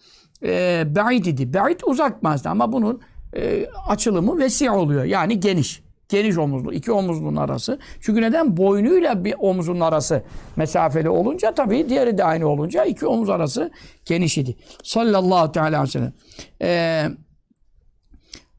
[0.43, 1.53] e, ba'id idi.
[1.53, 3.01] Ba'id uzak manası ama bunun
[3.35, 5.03] e, açılımı vesi oluyor.
[5.03, 5.83] Yani geniş.
[6.09, 6.73] Geniş omuzlu.
[6.73, 7.79] iki omuzlunun arası.
[8.01, 8.57] Çünkü neden?
[8.57, 10.23] Boynuyla bir omuzun arası
[10.55, 13.71] mesafeli olunca tabii diğeri de aynı olunca iki omuz arası
[14.05, 14.55] geniş idi.
[14.83, 16.13] Sallallahu teala aleyhi ve sellem.
[16.61, 17.07] Ee,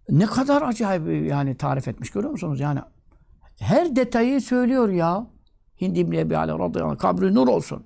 [0.09, 2.61] ne kadar acayip yani tarif etmiş görüyor musunuz?
[2.61, 2.81] Yani
[3.59, 5.27] her detayı söylüyor ya.
[5.81, 7.85] Hindi İbni Ebi Ali radıyallahu kabri nur olsun.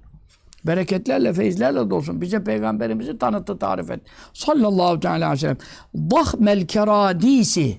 [0.64, 2.21] Bereketlerle, feyizlerle dolsun.
[2.21, 4.01] Bize peygamberimizi tanıttı, tarif et.
[4.33, 5.59] Sallallahu teala aleyhi ve sellem.
[5.95, 7.79] Dahmel keradisi.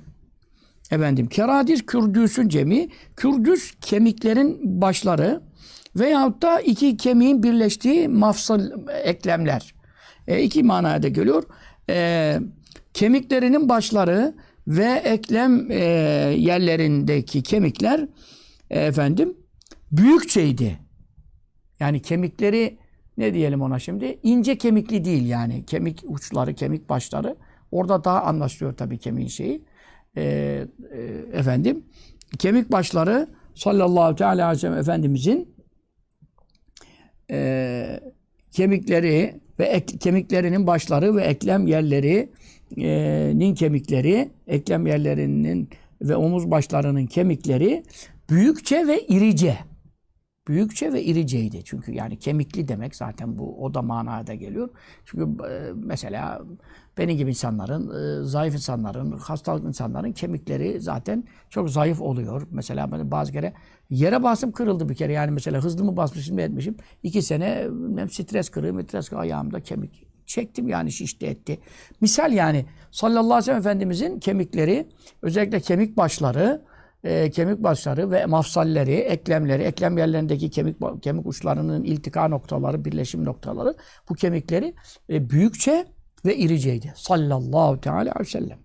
[0.91, 2.89] Efendim, keradis kürdüsün cemi.
[3.15, 5.41] Kürdüs kemiklerin başları
[5.95, 8.71] veyahut da iki kemiğin birleştiği mafsal
[9.03, 9.73] eklemler.
[10.27, 11.43] E, iki manaya da geliyor.
[11.89, 12.39] E,
[12.93, 14.35] kemiklerinin başları
[14.67, 15.83] ve eklem e,
[16.37, 18.07] yerlerindeki kemikler
[18.69, 19.37] e, efendim
[19.91, 20.86] büyükçeydi.
[21.79, 22.77] Yani kemikleri
[23.17, 24.19] ne diyelim ona şimdi?
[24.23, 25.65] ince kemikli değil yani.
[25.65, 27.35] Kemik uçları, kemik başları.
[27.71, 29.65] Orada daha anlaşılıyor tabii kemiğin şeyi.
[30.17, 31.01] Ee, e,
[31.33, 31.85] efendim
[32.39, 35.55] kemik başları sallallahu teala aleyhi ve sellem Efendimizin
[37.31, 37.99] e,
[38.51, 45.69] kemikleri ve ek, kemiklerinin başları ve eklem yerlerinin kemikleri, eklem yerlerinin
[46.01, 47.83] ve omuz başlarının kemikleri
[48.29, 49.57] büyükçe ve irice.
[50.47, 51.61] Büyükçe ve iriceydi.
[51.65, 54.69] Çünkü yani kemikli demek zaten bu o da manada geliyor.
[55.05, 56.41] Çünkü e, mesela
[56.97, 62.47] benim gibi insanların, e, zayıf insanların, hastalıklı insanların kemikleri zaten çok zayıf oluyor.
[62.51, 63.53] Mesela ben bazı kere
[63.89, 65.13] yere basım kırıldı bir kere.
[65.13, 66.77] Yani mesela hızlı mı basmışım mı etmişim.
[67.03, 71.59] İki sene hem stres kırığı, stres kırığı ayağımda kemik çektim yani şişti etti.
[72.01, 74.87] Misal yani sallallahu aleyhi ve sellem Efendimizin kemikleri,
[75.21, 76.61] özellikle kemik başları,
[77.03, 83.75] e, kemik başları ve mafsalleri, eklemleri, eklem yerlerindeki kemik kemik uçlarının iltika noktaları, birleşim noktaları
[84.09, 84.73] bu kemikleri
[85.09, 85.85] e, büyükçe
[86.25, 86.93] ve iriceydi.
[86.95, 88.59] Sallallahu teala aleyhi ve sellem.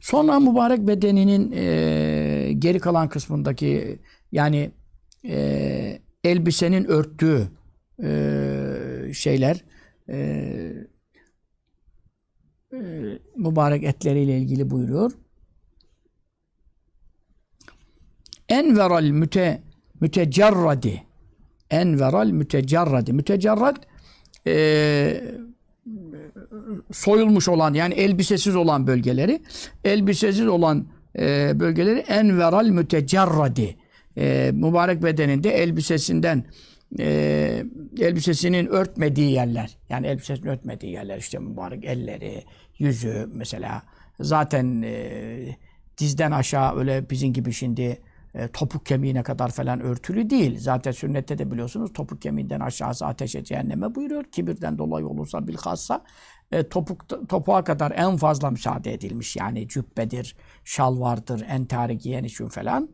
[0.00, 3.98] Sonra mübarek bedeninin e, geri kalan kısmındaki
[4.32, 4.70] yani
[5.28, 7.48] e, elbisenin örttüğü
[8.02, 9.64] e, şeyler
[10.08, 10.16] e,
[12.72, 12.78] e,
[13.36, 15.12] mübarek etleriyle ilgili buyuruyor.
[18.48, 19.62] Enveral müte
[20.00, 21.02] mütecerradi.
[21.70, 23.12] Enveral mütecerradi.
[23.12, 23.76] Mütecerrad
[24.46, 25.24] e,
[26.92, 29.42] soyulmuş olan yani elbisesiz olan bölgeleri
[29.84, 30.86] elbisesiz olan
[31.18, 33.76] e, bölgeleri enveral mütecerradi.
[34.16, 36.44] E, mübarek bedeninde elbisesinden
[36.98, 37.64] e,
[38.00, 42.44] elbisesinin örtmediği yerler yani elbisesinin örtmediği yerler işte mübarek elleri
[42.78, 43.82] yüzü mesela
[44.20, 45.56] zaten e,
[45.98, 48.00] dizden aşağı öyle bizim gibi şimdi
[48.34, 50.58] e, topuk kemiğine kadar falan örtülü değil.
[50.58, 54.24] Zaten sünnette de biliyorsunuz topuk kemiğinden aşağısı ateşe cehenneme buyuruyor.
[54.24, 56.04] Kibirden dolayı olursa bilhassa
[56.52, 59.36] e, topuk, topuğa kadar en fazla müsaade edilmiş.
[59.36, 62.88] Yani cübbedir, şalvardır, entari giyen için falan.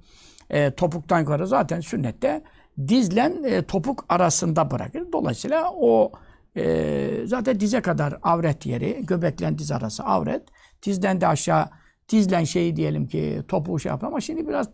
[0.50, 2.42] E, topuktan yukarı zaten sünnette
[2.88, 5.12] dizlen e, topuk arasında bırakır.
[5.12, 6.12] Dolayısıyla o
[6.57, 10.42] e, zaten dize kadar avret yeri, göbeklen diz arası avret.
[10.83, 11.68] Dizden de aşağı
[12.09, 14.68] dizlen şeyi diyelim ki topuğu şey yapar ama şimdi biraz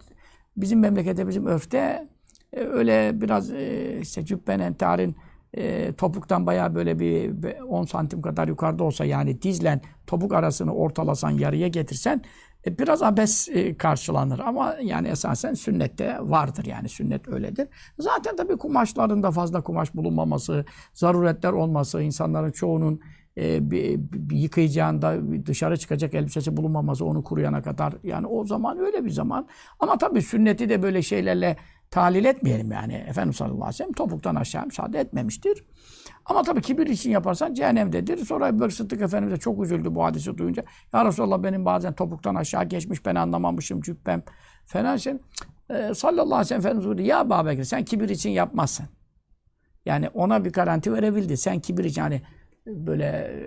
[0.57, 2.09] bizim memlekette, bizim örfte
[2.53, 5.17] e, öyle biraz e, işte cübben tarin
[5.55, 11.31] e, topuktan bayağı böyle bir 10 santim kadar yukarıda olsa yani dizlen topuk arasını ortalasan
[11.31, 12.23] yarıya getirsen
[12.67, 17.69] e, biraz abes e, karşılanır ama yani esasen sünnette vardır yani sünnet öyledir.
[17.99, 20.65] Zaten tabii kumaşlarında fazla kumaş bulunmaması,
[20.95, 23.01] zaruretler olması, insanların çoğunun
[23.39, 27.95] e, bir, bir yıkayacağında dışarı çıkacak elbisesi bulunmaması onu kuruyana kadar.
[28.03, 29.49] Yani o zaman öyle bir zaman.
[29.81, 31.57] Ama tabii sünneti de böyle şeylerle
[31.91, 32.95] tahlil etmeyelim yani.
[32.95, 35.65] Efendimiz sallallahu aleyhi ve sellem topuktan aşağı müsaade etmemiştir.
[36.25, 38.25] Ama tabii kibir için yaparsan cehennemdedir.
[38.25, 40.65] Sonra Ebu Sıddık Efendimiz de çok üzüldü bu hadisi duyunca.
[40.93, 44.23] Ya Resulallah benim bazen topuktan aşağı geçmiş ben anlamamışım cübbem
[44.67, 45.15] falan şey.
[45.71, 47.03] Ee, sallallahu aleyhi ve sellem Efendimiz buyurdu.
[47.03, 48.87] Ya Babekir sen kibir için yapmazsın.
[49.87, 51.37] Yani ona bir garanti verebildi.
[51.37, 52.23] Sen kibir için hani
[52.67, 53.41] böyle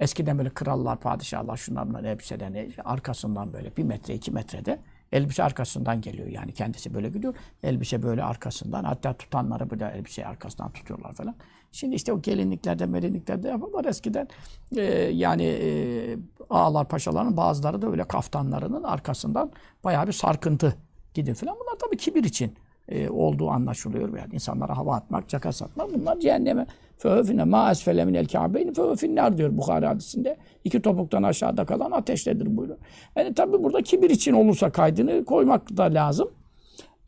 [0.00, 4.78] eskiden böyle krallar, padişahlar şunlar bunlar elbiselerini arkasından böyle bir metre, iki metrede
[5.12, 6.28] elbise arkasından geliyor.
[6.28, 7.34] Yani kendisi böyle gidiyor.
[7.62, 8.84] Elbise böyle arkasından.
[8.84, 11.34] Hatta tutanları böyle elbiseyi arkasından tutuyorlar falan.
[11.72, 13.84] Şimdi işte o gelinliklerde, melinliklerde yapıyorlar.
[13.84, 14.28] Eskiden
[14.76, 14.82] e,
[15.12, 16.18] yani e,
[16.50, 19.52] ağalar, paşaların bazıları da öyle kaftanlarının arkasından
[19.84, 20.76] bayağı bir sarkıntı
[21.14, 21.56] gidin falan.
[21.60, 22.54] Bunlar tabii kibir için
[22.88, 24.16] e, olduğu anlaşılıyor.
[24.18, 26.66] Yani insanlara hava atmak, caka satmak bunlar cehenneme.
[26.98, 30.36] Fehöfine ma esfele minel kâbeyni fehöfinler diyor Bukhari hadisinde.
[30.64, 32.78] İki topuktan aşağıda kalan ateştedir buyuruyor.
[33.16, 36.30] Yani tabi burada kibir için olursa kaydını koymak da lazım.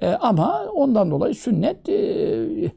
[0.01, 2.73] E, ama ondan dolayı sünnet e,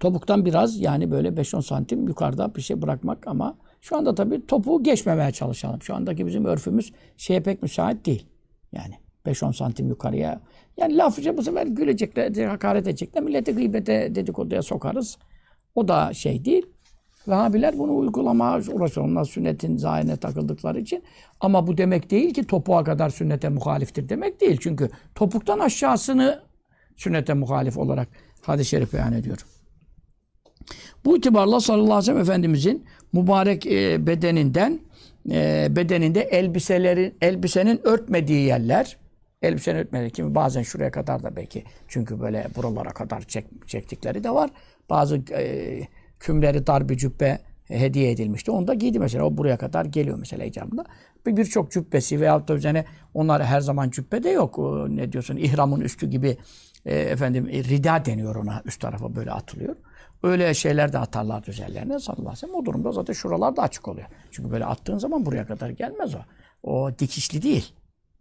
[0.00, 4.82] topuktan biraz yani böyle 5-10 santim yukarıda bir şey bırakmak ama şu anda tabii topuğu
[4.82, 5.82] geçmemeye çalışalım.
[5.82, 8.26] Şu andaki bizim örfümüz şeye pek müsait değil.
[8.72, 8.94] Yani
[9.26, 10.40] 5-10 santim yukarıya.
[10.76, 13.22] Yani lafıca bu sefer gülecekler, hakaret edecekler.
[13.22, 15.18] Milleti gıybete, dedikoduya sokarız.
[15.74, 16.66] O da şey değil.
[17.28, 19.06] Vehhabiler bunu uygulamaya uğraşıyor.
[19.06, 21.02] Onlar sünnetin zahirine takıldıkları için.
[21.40, 24.58] Ama bu demek değil ki topuğa kadar sünnete muhaliftir demek değil.
[24.60, 26.42] Çünkü topuktan aşağısını
[26.96, 28.08] sünnete muhalif olarak
[28.42, 29.46] hadis-i şerif beyan ediyor.
[31.04, 34.80] Bu itibarla sallallahu aleyhi ve sellem Efendimizin mübarek e, bedeninden
[35.30, 38.96] e, bedeninde elbiselerin elbisenin örtmediği yerler
[39.42, 44.30] elbisenin örtmediği kimi bazen şuraya kadar da belki çünkü böyle buralara kadar çek, çektikleri de
[44.30, 44.50] var.
[44.90, 45.80] Bazı e,
[46.20, 48.50] kümleri dar bir cübbe hediye edilmişti.
[48.50, 49.24] Onu da giydi mesela.
[49.24, 50.84] O buraya kadar geliyor mesela icabında.
[51.26, 54.58] Bir Birçok cübbesi veyahut da üzerine onlar her zaman cübbe de yok.
[54.88, 56.36] Ne diyorsun ihramın üstü gibi
[56.86, 58.62] e, efendim e, rida deniyor ona.
[58.64, 59.76] Üst tarafa böyle atılıyor.
[60.22, 62.54] Öyle şeyler de atarlar üzerlerine sallallahu aleyhi ve sellem.
[62.54, 64.06] O durumda zaten şuralar da açık oluyor.
[64.30, 66.18] Çünkü böyle attığın zaman buraya kadar gelmez o.
[66.62, 67.72] O dikişli değil.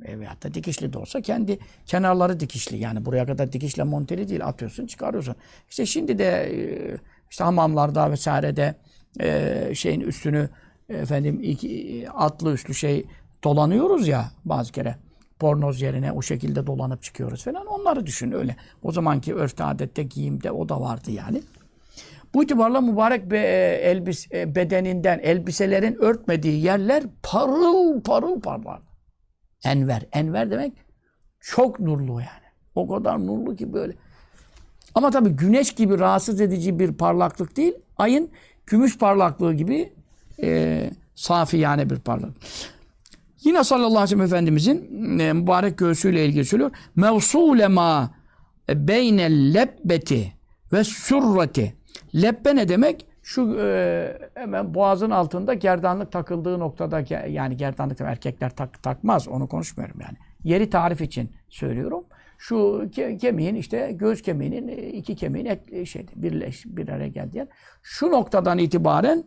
[0.06, 2.78] E, veyahut da dikişli de olsa kendi kenarları dikişli.
[2.78, 4.46] Yani buraya kadar dikişle monteli değil.
[4.46, 5.36] Atıyorsun çıkarıyorsun.
[5.70, 6.58] İşte şimdi de e,
[7.30, 8.76] işte hamamlarda vesairede
[9.20, 10.50] e, şeyin üstünü
[10.90, 13.06] efendim iki, atlı üstlü şey
[13.44, 14.96] dolanıyoruz ya bazı kere
[15.40, 17.66] pornoz yerine o şekilde dolanıp çıkıyoruz falan.
[17.66, 18.56] Onları düşün öyle.
[18.84, 21.42] O zamanki örfte adette giyimde o da vardı yani.
[22.34, 23.40] Bu itibarla mübarek be,
[23.84, 28.80] elbis, e, bedeninden elbiselerin örtmediği yerler parıl parıl parlar.
[29.64, 30.06] Enver.
[30.12, 30.74] Enver demek
[31.40, 32.44] çok nurlu yani.
[32.76, 33.94] O kadar nurlu ki böyle.
[34.96, 37.74] Ama tabii güneş gibi rahatsız edici bir parlaklık değil.
[37.98, 38.30] Ayın
[38.68, 39.94] gümüş parlaklığı gibi
[40.44, 42.38] e, safi yani bir parlaklık.
[43.44, 46.72] Yine sallallahu aleyhi ve sellem Efendimizin e, mübarek göğsüyle ilgili söylüyor.
[46.96, 48.12] Mevsule ma
[48.70, 50.34] beynel lebbeti
[50.74, 51.74] ve surrati.
[52.16, 53.06] Lebbe ne demek?
[53.24, 60.02] Şu e, hemen boğazın altında gerdanlık takıldığı noktada yani gerdanlık erkekler tak, takmaz onu konuşmuyorum
[60.02, 60.18] yani.
[60.44, 62.04] Yeri tarif için söylüyorum.
[62.38, 67.38] Şu ke, kemiğin işte göz kemiğinin e, iki kemiğin et, şey birleş bir araya geldiği
[67.38, 67.48] yer.
[67.82, 69.24] Şu noktadan itibaren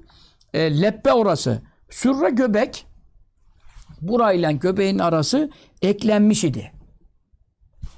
[0.54, 1.62] e, leppe orası.
[1.90, 2.87] Sürre göbek
[4.00, 5.50] burayla göbeğin arası
[5.82, 6.72] eklenmiş idi.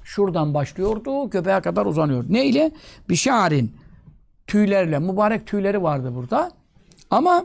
[0.04, 2.24] Şuradan başlıyordu, göbeğe kadar uzanıyor.
[2.28, 2.70] Ne ile?
[3.08, 3.76] Bişarin
[4.48, 6.52] tüylerle, mübarek tüyleri vardı burada.
[7.10, 7.44] Ama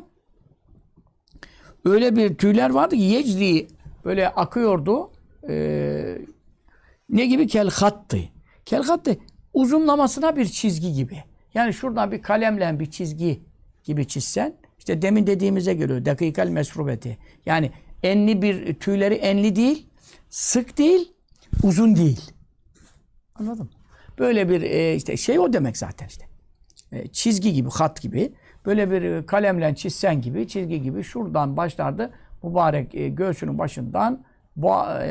[1.86, 3.68] öyle bir tüyler vardı ki yecri
[4.06, 5.12] böyle akıyordu.
[5.50, 6.18] Ee,
[7.10, 7.48] ne gibi?
[7.48, 8.20] Kel hattı.
[8.66, 9.18] Kel hattı
[9.54, 11.24] uzunlamasına bir çizgi gibi.
[11.54, 13.40] Yani şuradan bir kalemle bir çizgi
[13.84, 17.18] gibi çizsen işte demin dediğimize göre dakikal mesrubeti.
[17.46, 17.72] Yani
[18.04, 19.88] enli bir tüyleri enli değil,
[20.30, 21.12] sık değil,
[21.64, 22.32] uzun değil.
[23.36, 23.72] Anladın mı?
[24.20, 26.33] Böyle bir e, işte şey o demek zaten işte.
[26.94, 28.34] E, çizgi gibi, hat gibi.
[28.66, 32.12] Böyle bir e, kalemle çizsen gibi, çizgi gibi şuradan başlardı.
[32.44, 34.24] Mübarek e, göğsünün başından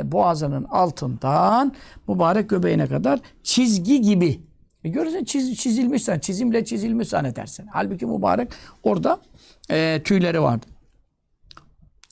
[0.05, 1.73] boğazının altından
[2.09, 4.41] mübarek göbeğine kadar çizgi gibi.
[4.85, 7.67] E görürsen çiz, çizilmişsen, çizimle çizilmiş zannedersin.
[7.73, 8.49] Halbuki mübarek
[8.83, 9.21] orada
[9.71, 10.67] e, tüyleri vardı.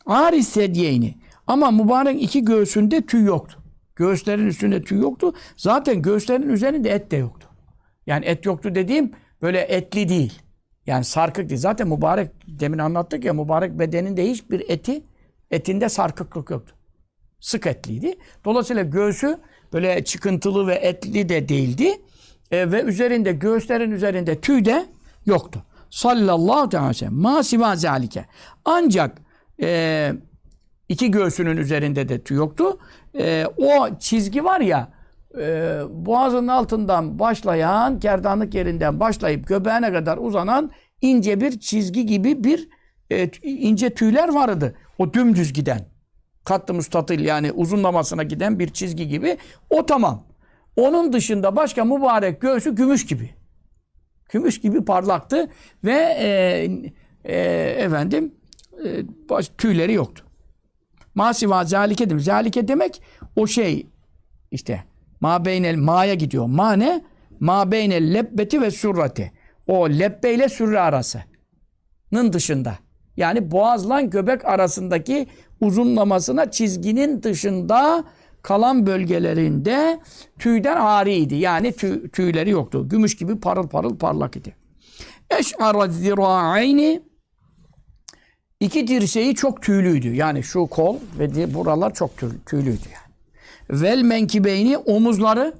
[0.06, 1.14] Aris sedyeyni.
[1.46, 3.58] Ama mübarek iki göğsünde tüy yoktu.
[3.96, 5.32] Göğüslerin üstünde tüy yoktu.
[5.56, 7.48] Zaten göğüslerin üzerinde et de yoktu.
[8.06, 10.42] Yani et yoktu dediğim böyle etli değil.
[10.86, 11.60] Yani sarkık değil.
[11.60, 15.02] Zaten mübarek demin anlattık ya mübarek bedeninde hiçbir eti
[15.50, 16.74] etinde sarkıklık yoktu.
[17.40, 18.14] Sık etliydi.
[18.44, 19.38] Dolayısıyla göğsü
[19.72, 22.00] böyle çıkıntılı ve etli de değildi.
[22.50, 24.86] E, ve üzerinde göğüslerin üzerinde tüy de
[25.26, 25.62] yoktu.
[25.90, 27.14] Sallallahu aleyhi ve sellem.
[27.14, 28.24] Ma siva zalike.
[28.64, 29.18] Ancak
[29.62, 30.12] e,
[30.88, 32.78] iki göğsünün üzerinde de tüy yoktu.
[33.18, 34.88] E, o çizgi var ya
[35.38, 42.68] e, boğazının altından başlayan, kerdanlık yerinden başlayıp göbeğine kadar uzanan ince bir çizgi gibi bir
[43.10, 44.76] e, ince tüyler vardı.
[44.98, 45.80] O dümdüz giden.
[46.44, 49.36] Kattı müstatil yani uzunlamasına giden bir çizgi gibi.
[49.70, 50.24] O tamam.
[50.76, 53.30] Onun dışında başka mübarek göğsü gümüş gibi.
[54.32, 55.50] Gümüş gibi parlaktı
[55.84, 56.68] ve e,
[57.24, 57.40] e,
[57.78, 58.34] efendim
[58.84, 60.24] e, baş, tüyleri yoktu.
[61.14, 62.24] Masiva zalike demek.
[62.24, 63.02] Zalike demek
[63.36, 63.86] o şey
[64.50, 64.84] işte
[65.20, 66.46] Ma beynel ma'ya gidiyor.
[66.46, 67.04] Ma ne?
[67.40, 69.32] Ma beynel lebbeti ve surrati.
[69.66, 72.78] O lebbe ile sürre arasının dışında.
[73.16, 75.26] Yani boğazla göbek arasındaki
[75.60, 78.04] uzunlamasına çizginin dışında
[78.42, 80.00] kalan bölgelerinde
[80.38, 81.34] tüyden ariydi.
[81.34, 82.88] Yani tüy, tüyleri yoktu.
[82.88, 84.56] Gümüş gibi parıl parıl parlak idi.
[85.38, 87.02] Eş'ara zira'ayni
[88.60, 90.14] iki dirseği çok tüylüydü.
[90.14, 92.10] Yani şu kol ve buralar çok
[92.46, 93.09] tüylüydü yani.
[93.70, 95.54] Vel menkibeyni omuzları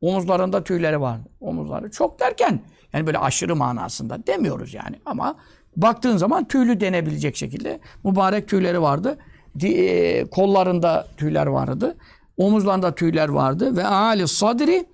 [0.00, 1.18] omuzlarında tüyleri var.
[1.40, 2.60] Omuzları çok derken
[2.92, 5.36] yani böyle aşırı manasında demiyoruz yani ama
[5.76, 9.18] baktığın zaman tüylü denebilecek şekilde mübarek tüyleri vardı.
[9.62, 11.96] E, kollarında tüyler vardı.
[12.36, 14.86] Omuzlarında tüyler vardı ve ali sadri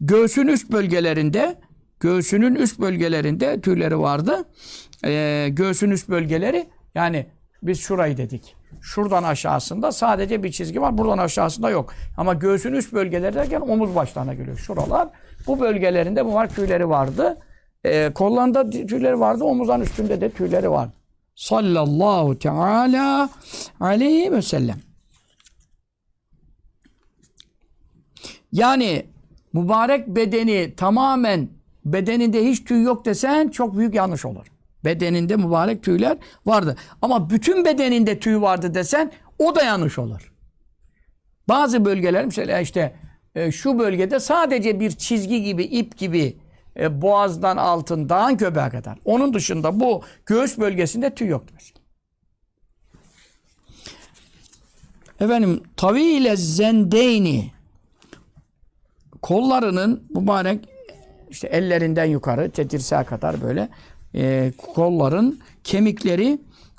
[0.00, 1.58] göğsün üst bölgelerinde
[2.00, 4.44] göğsünün üst bölgelerinde tüyleri vardı.
[5.04, 7.26] E, göğsün üst bölgeleri yani
[7.62, 8.59] biz şurayı dedik.
[8.80, 10.98] Şuradan aşağısında sadece bir çizgi var.
[10.98, 11.94] Buradan aşağısında yok.
[12.16, 14.56] Ama göğsün üst bölgeleri derken omuz başlarına geliyor.
[14.56, 15.08] Şuralar.
[15.46, 17.38] Bu bölgelerinde bu var tüyleri vardı.
[17.84, 19.44] E, kollarında tüyleri vardı.
[19.44, 20.92] Omuzların üstünde de tüyleri vardı.
[21.34, 23.30] Sallallahu teala
[23.80, 24.76] aleyhi ve sellem.
[28.52, 29.06] Yani
[29.52, 31.48] mübarek bedeni tamamen
[31.84, 34.46] bedeninde hiç tüy yok desen çok büyük yanlış olur.
[34.84, 36.76] Bedeninde mübarek tüyler vardı.
[37.02, 40.32] Ama bütün bedeninde tüy vardı desen o da yanlış olur.
[41.48, 42.96] Bazı bölgeler mesela işte
[43.34, 46.36] e, şu bölgede sadece bir çizgi gibi, ip gibi
[46.76, 48.98] e, boğazdan altın, dağın göbeğe kadar.
[49.04, 51.54] Onun dışında bu göğüs bölgesinde tüy yoktur.
[51.54, 51.80] Mesela.
[55.20, 57.52] Efendim tavile zendeyni
[59.22, 60.68] kollarının mübarek
[61.30, 63.68] işte ellerinden yukarı tetirseğe kadar böyle
[64.14, 66.38] e, kolların kemikleri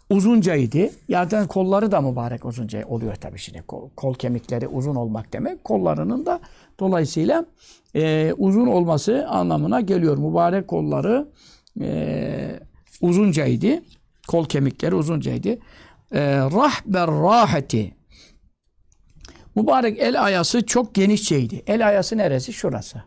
[0.10, 0.90] uzuncaydı.
[1.10, 3.62] Zaten kolları da mübarek uzunca oluyor tabii şimdi.
[3.68, 5.64] Kol, kol kemikleri uzun olmak demek.
[5.64, 6.40] Kollarının da
[6.80, 7.46] dolayısıyla
[7.96, 10.18] e, uzun olması anlamına geliyor.
[10.18, 11.28] Mübarek kolları
[11.82, 12.60] e,
[13.02, 13.84] uzuncaydı.
[14.28, 15.50] Kol kemikleri uzuncaydı.
[16.12, 17.94] E, rahber raheti
[19.56, 21.64] Mübarek el ayası çok genişçeydi.
[21.68, 22.54] El ayası neresi?
[22.54, 23.04] Şurası.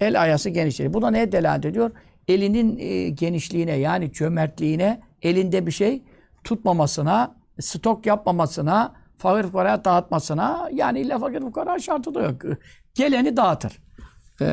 [0.00, 0.92] El ayası genişçeydi.
[0.92, 1.90] Bu da neye delalet ediyor?
[2.28, 6.02] Elinin e, genişliğine yani cömertliğine, elinde bir şey
[6.44, 12.42] tutmamasına, stok yapmamasına, fakir fukaraya dağıtmasına yani illa fakir fukara şartı da yok.
[12.94, 13.72] Geleni dağıtır.
[14.40, 14.46] Ee,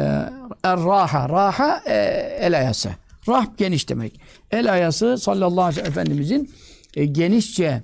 [0.65, 1.95] raha, raha e,
[2.39, 2.89] el ayası.
[3.27, 4.21] Rah geniş demek.
[4.51, 6.51] El ayası sallallahu aleyhi ve sellem Efendimizin
[6.95, 7.83] e, genişçe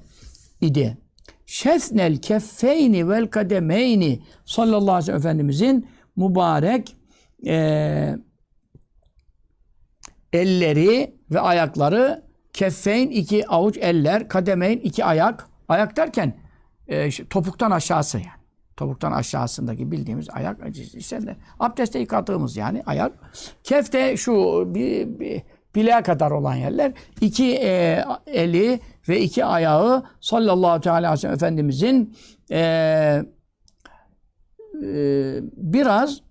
[0.62, 0.98] idi.
[1.46, 6.96] Şesnel keffeyni vel kademeyni sallallahu aleyhi ve sellem Efendimizin mübarek
[7.48, 8.16] e,
[10.38, 12.24] elleri ve ayakları
[12.54, 15.50] keffeyn iki avuç eller, kademeyn iki ayak.
[15.70, 16.34] Ayak derken
[16.88, 18.28] e, topuktan aşağısı yani.
[18.78, 20.78] Topuktan aşağısındaki bildiğimiz ayak.
[20.94, 23.12] İşte de, abdeste yıkadığımız yani ayak.
[23.64, 25.42] Kefte şu bir, bir
[25.76, 26.92] bileğe kadar olan yerler.
[27.22, 28.80] iki e, eli
[29.10, 32.18] ve iki ayağı sallallahu teala aleyhi ve sellem Efendimizin
[32.52, 32.60] e,
[34.84, 36.22] e, biraz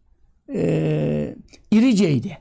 [0.55, 1.37] e,
[1.71, 2.39] iriceydi.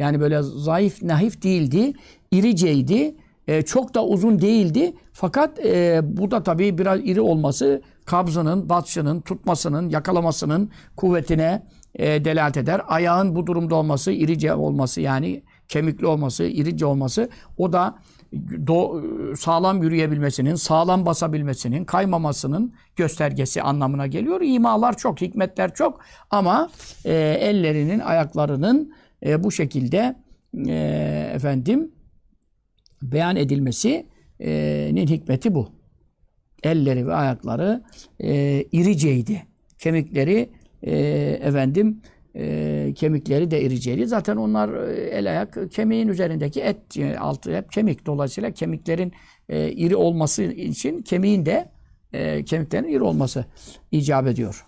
[0.00, 1.92] Yani böyle zayıf, nahif değildi.
[2.30, 3.14] İriceydi.
[3.48, 4.92] E, çok da uzun değildi.
[5.12, 11.62] Fakat e, bu da tabii biraz iri olması kabzının, batşının, tutmasının, yakalamasının kuvvetine
[11.94, 12.80] e, delalet eder.
[12.88, 17.28] Ayağın bu durumda olması, irice olması yani kemikli olması, irice olması
[17.58, 17.98] o da
[18.66, 19.02] do,
[19.36, 24.40] sağlam yürüyebilmesinin, sağlam basabilmesinin, kaymamasının göstergesi anlamına geliyor.
[24.40, 26.70] İmalar çok, hikmetler çok ama
[27.04, 28.92] e, ellerinin, ayaklarının
[29.26, 30.16] e, bu şekilde
[30.68, 30.74] e,
[31.34, 31.92] efendim
[33.02, 35.68] beyan edilmesinin hikmeti bu.
[36.62, 37.82] Elleri ve ayakları
[38.20, 39.46] e, iriceydi.
[39.78, 40.50] Kemikleri
[40.82, 40.96] e,
[41.42, 42.02] efendim
[42.36, 44.06] e, kemikleri de iriceydi.
[44.06, 48.06] Zaten onlar e, el ayak kemiğin üzerindeki et e, altı hep kemik.
[48.06, 49.12] Dolayısıyla kemiklerin
[49.48, 51.70] e, iri olması için kemiğin de
[52.12, 53.44] e, kemiklerin iri olması
[53.90, 54.66] icap ediyor.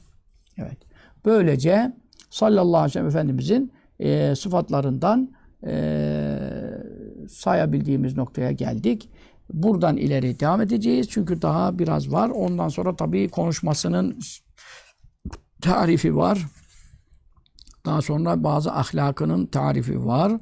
[0.59, 0.79] Evet.
[1.25, 1.93] Böylece
[2.31, 5.33] sallallahu aleyhi ve sellem Efendimizin e, sıfatlarından
[5.67, 5.75] e,
[7.29, 9.09] sayabildiğimiz noktaya geldik.
[9.53, 11.09] Buradan ileri devam edeceğiz.
[11.11, 12.29] Çünkü daha biraz var.
[12.29, 14.19] Ondan sonra tabii konuşmasının
[15.61, 16.47] tarifi var.
[17.87, 20.33] Daha sonra bazı ahlakının tarifi var.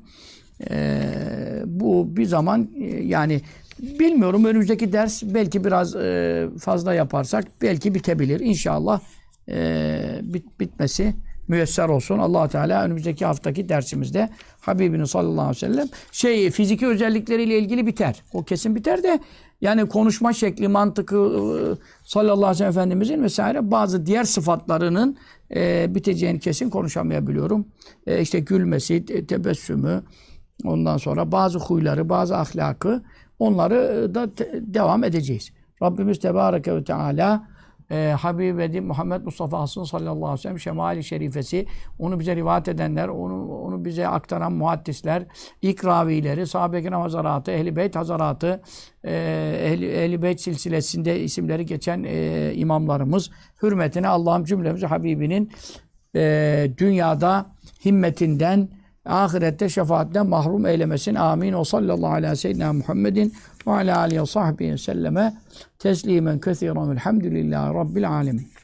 [0.70, 3.40] Ee, bu bir zaman e, yani
[3.78, 8.40] bilmiyorum önümüzdeki ders belki biraz e, fazla yaparsak belki bitebilir.
[8.40, 9.00] İnşallah
[9.48, 11.14] e, bit, bitmesi
[11.50, 12.18] müyesser olsun.
[12.18, 14.28] allah Teala önümüzdeki haftaki dersimizde
[14.60, 18.22] Habibinin sallallahu aleyhi ve sellem şey fiziki özellikleriyle ilgili biter.
[18.32, 19.20] O kesin biter de
[19.60, 25.16] yani konuşma şekli, mantıkı ıı, sallallahu aleyhi ve sellem Efendimizin vesaire bazı diğer sıfatlarının
[25.54, 27.66] e, biteceğini kesin konuşamayabiliyorum.
[28.06, 30.02] E, işte gülmesi, tebessümü,
[30.64, 33.02] ondan sonra bazı huyları, bazı ahlakı
[33.38, 34.30] onları da
[34.74, 35.50] devam edeceğiz.
[35.82, 37.48] Rabbimiz Tebareke ve Teala
[37.90, 41.66] e, Habibi Muhammed Mustafa Hasan sallallahu aleyhi ve sellem şemali şerifesi
[41.98, 45.26] onu bize rivayet edenler onu onu bize aktaran muhaddisler
[45.62, 48.62] ilk ravileri sahabe-i kiram hazaratı ehli beyt hazaratı
[49.04, 49.12] e,
[49.64, 53.30] ehli, ehli beyt silsilesinde isimleri geçen e, imamlarımız
[53.62, 55.52] hürmetine Allah'ım cümlemizi Habibinin
[56.16, 57.46] e, dünyada
[57.84, 58.68] himmetinden
[59.04, 61.14] ahirette şefaatinden mahrum eylemesin.
[61.14, 61.52] Amin.
[61.52, 63.34] O sallallahu aleyhi ve seyyidina Muhammedin
[63.66, 65.34] ve ala alihi ve sahbihi selleme
[65.78, 68.59] teslimen kethiren velhamdülillahi rabbil alemin.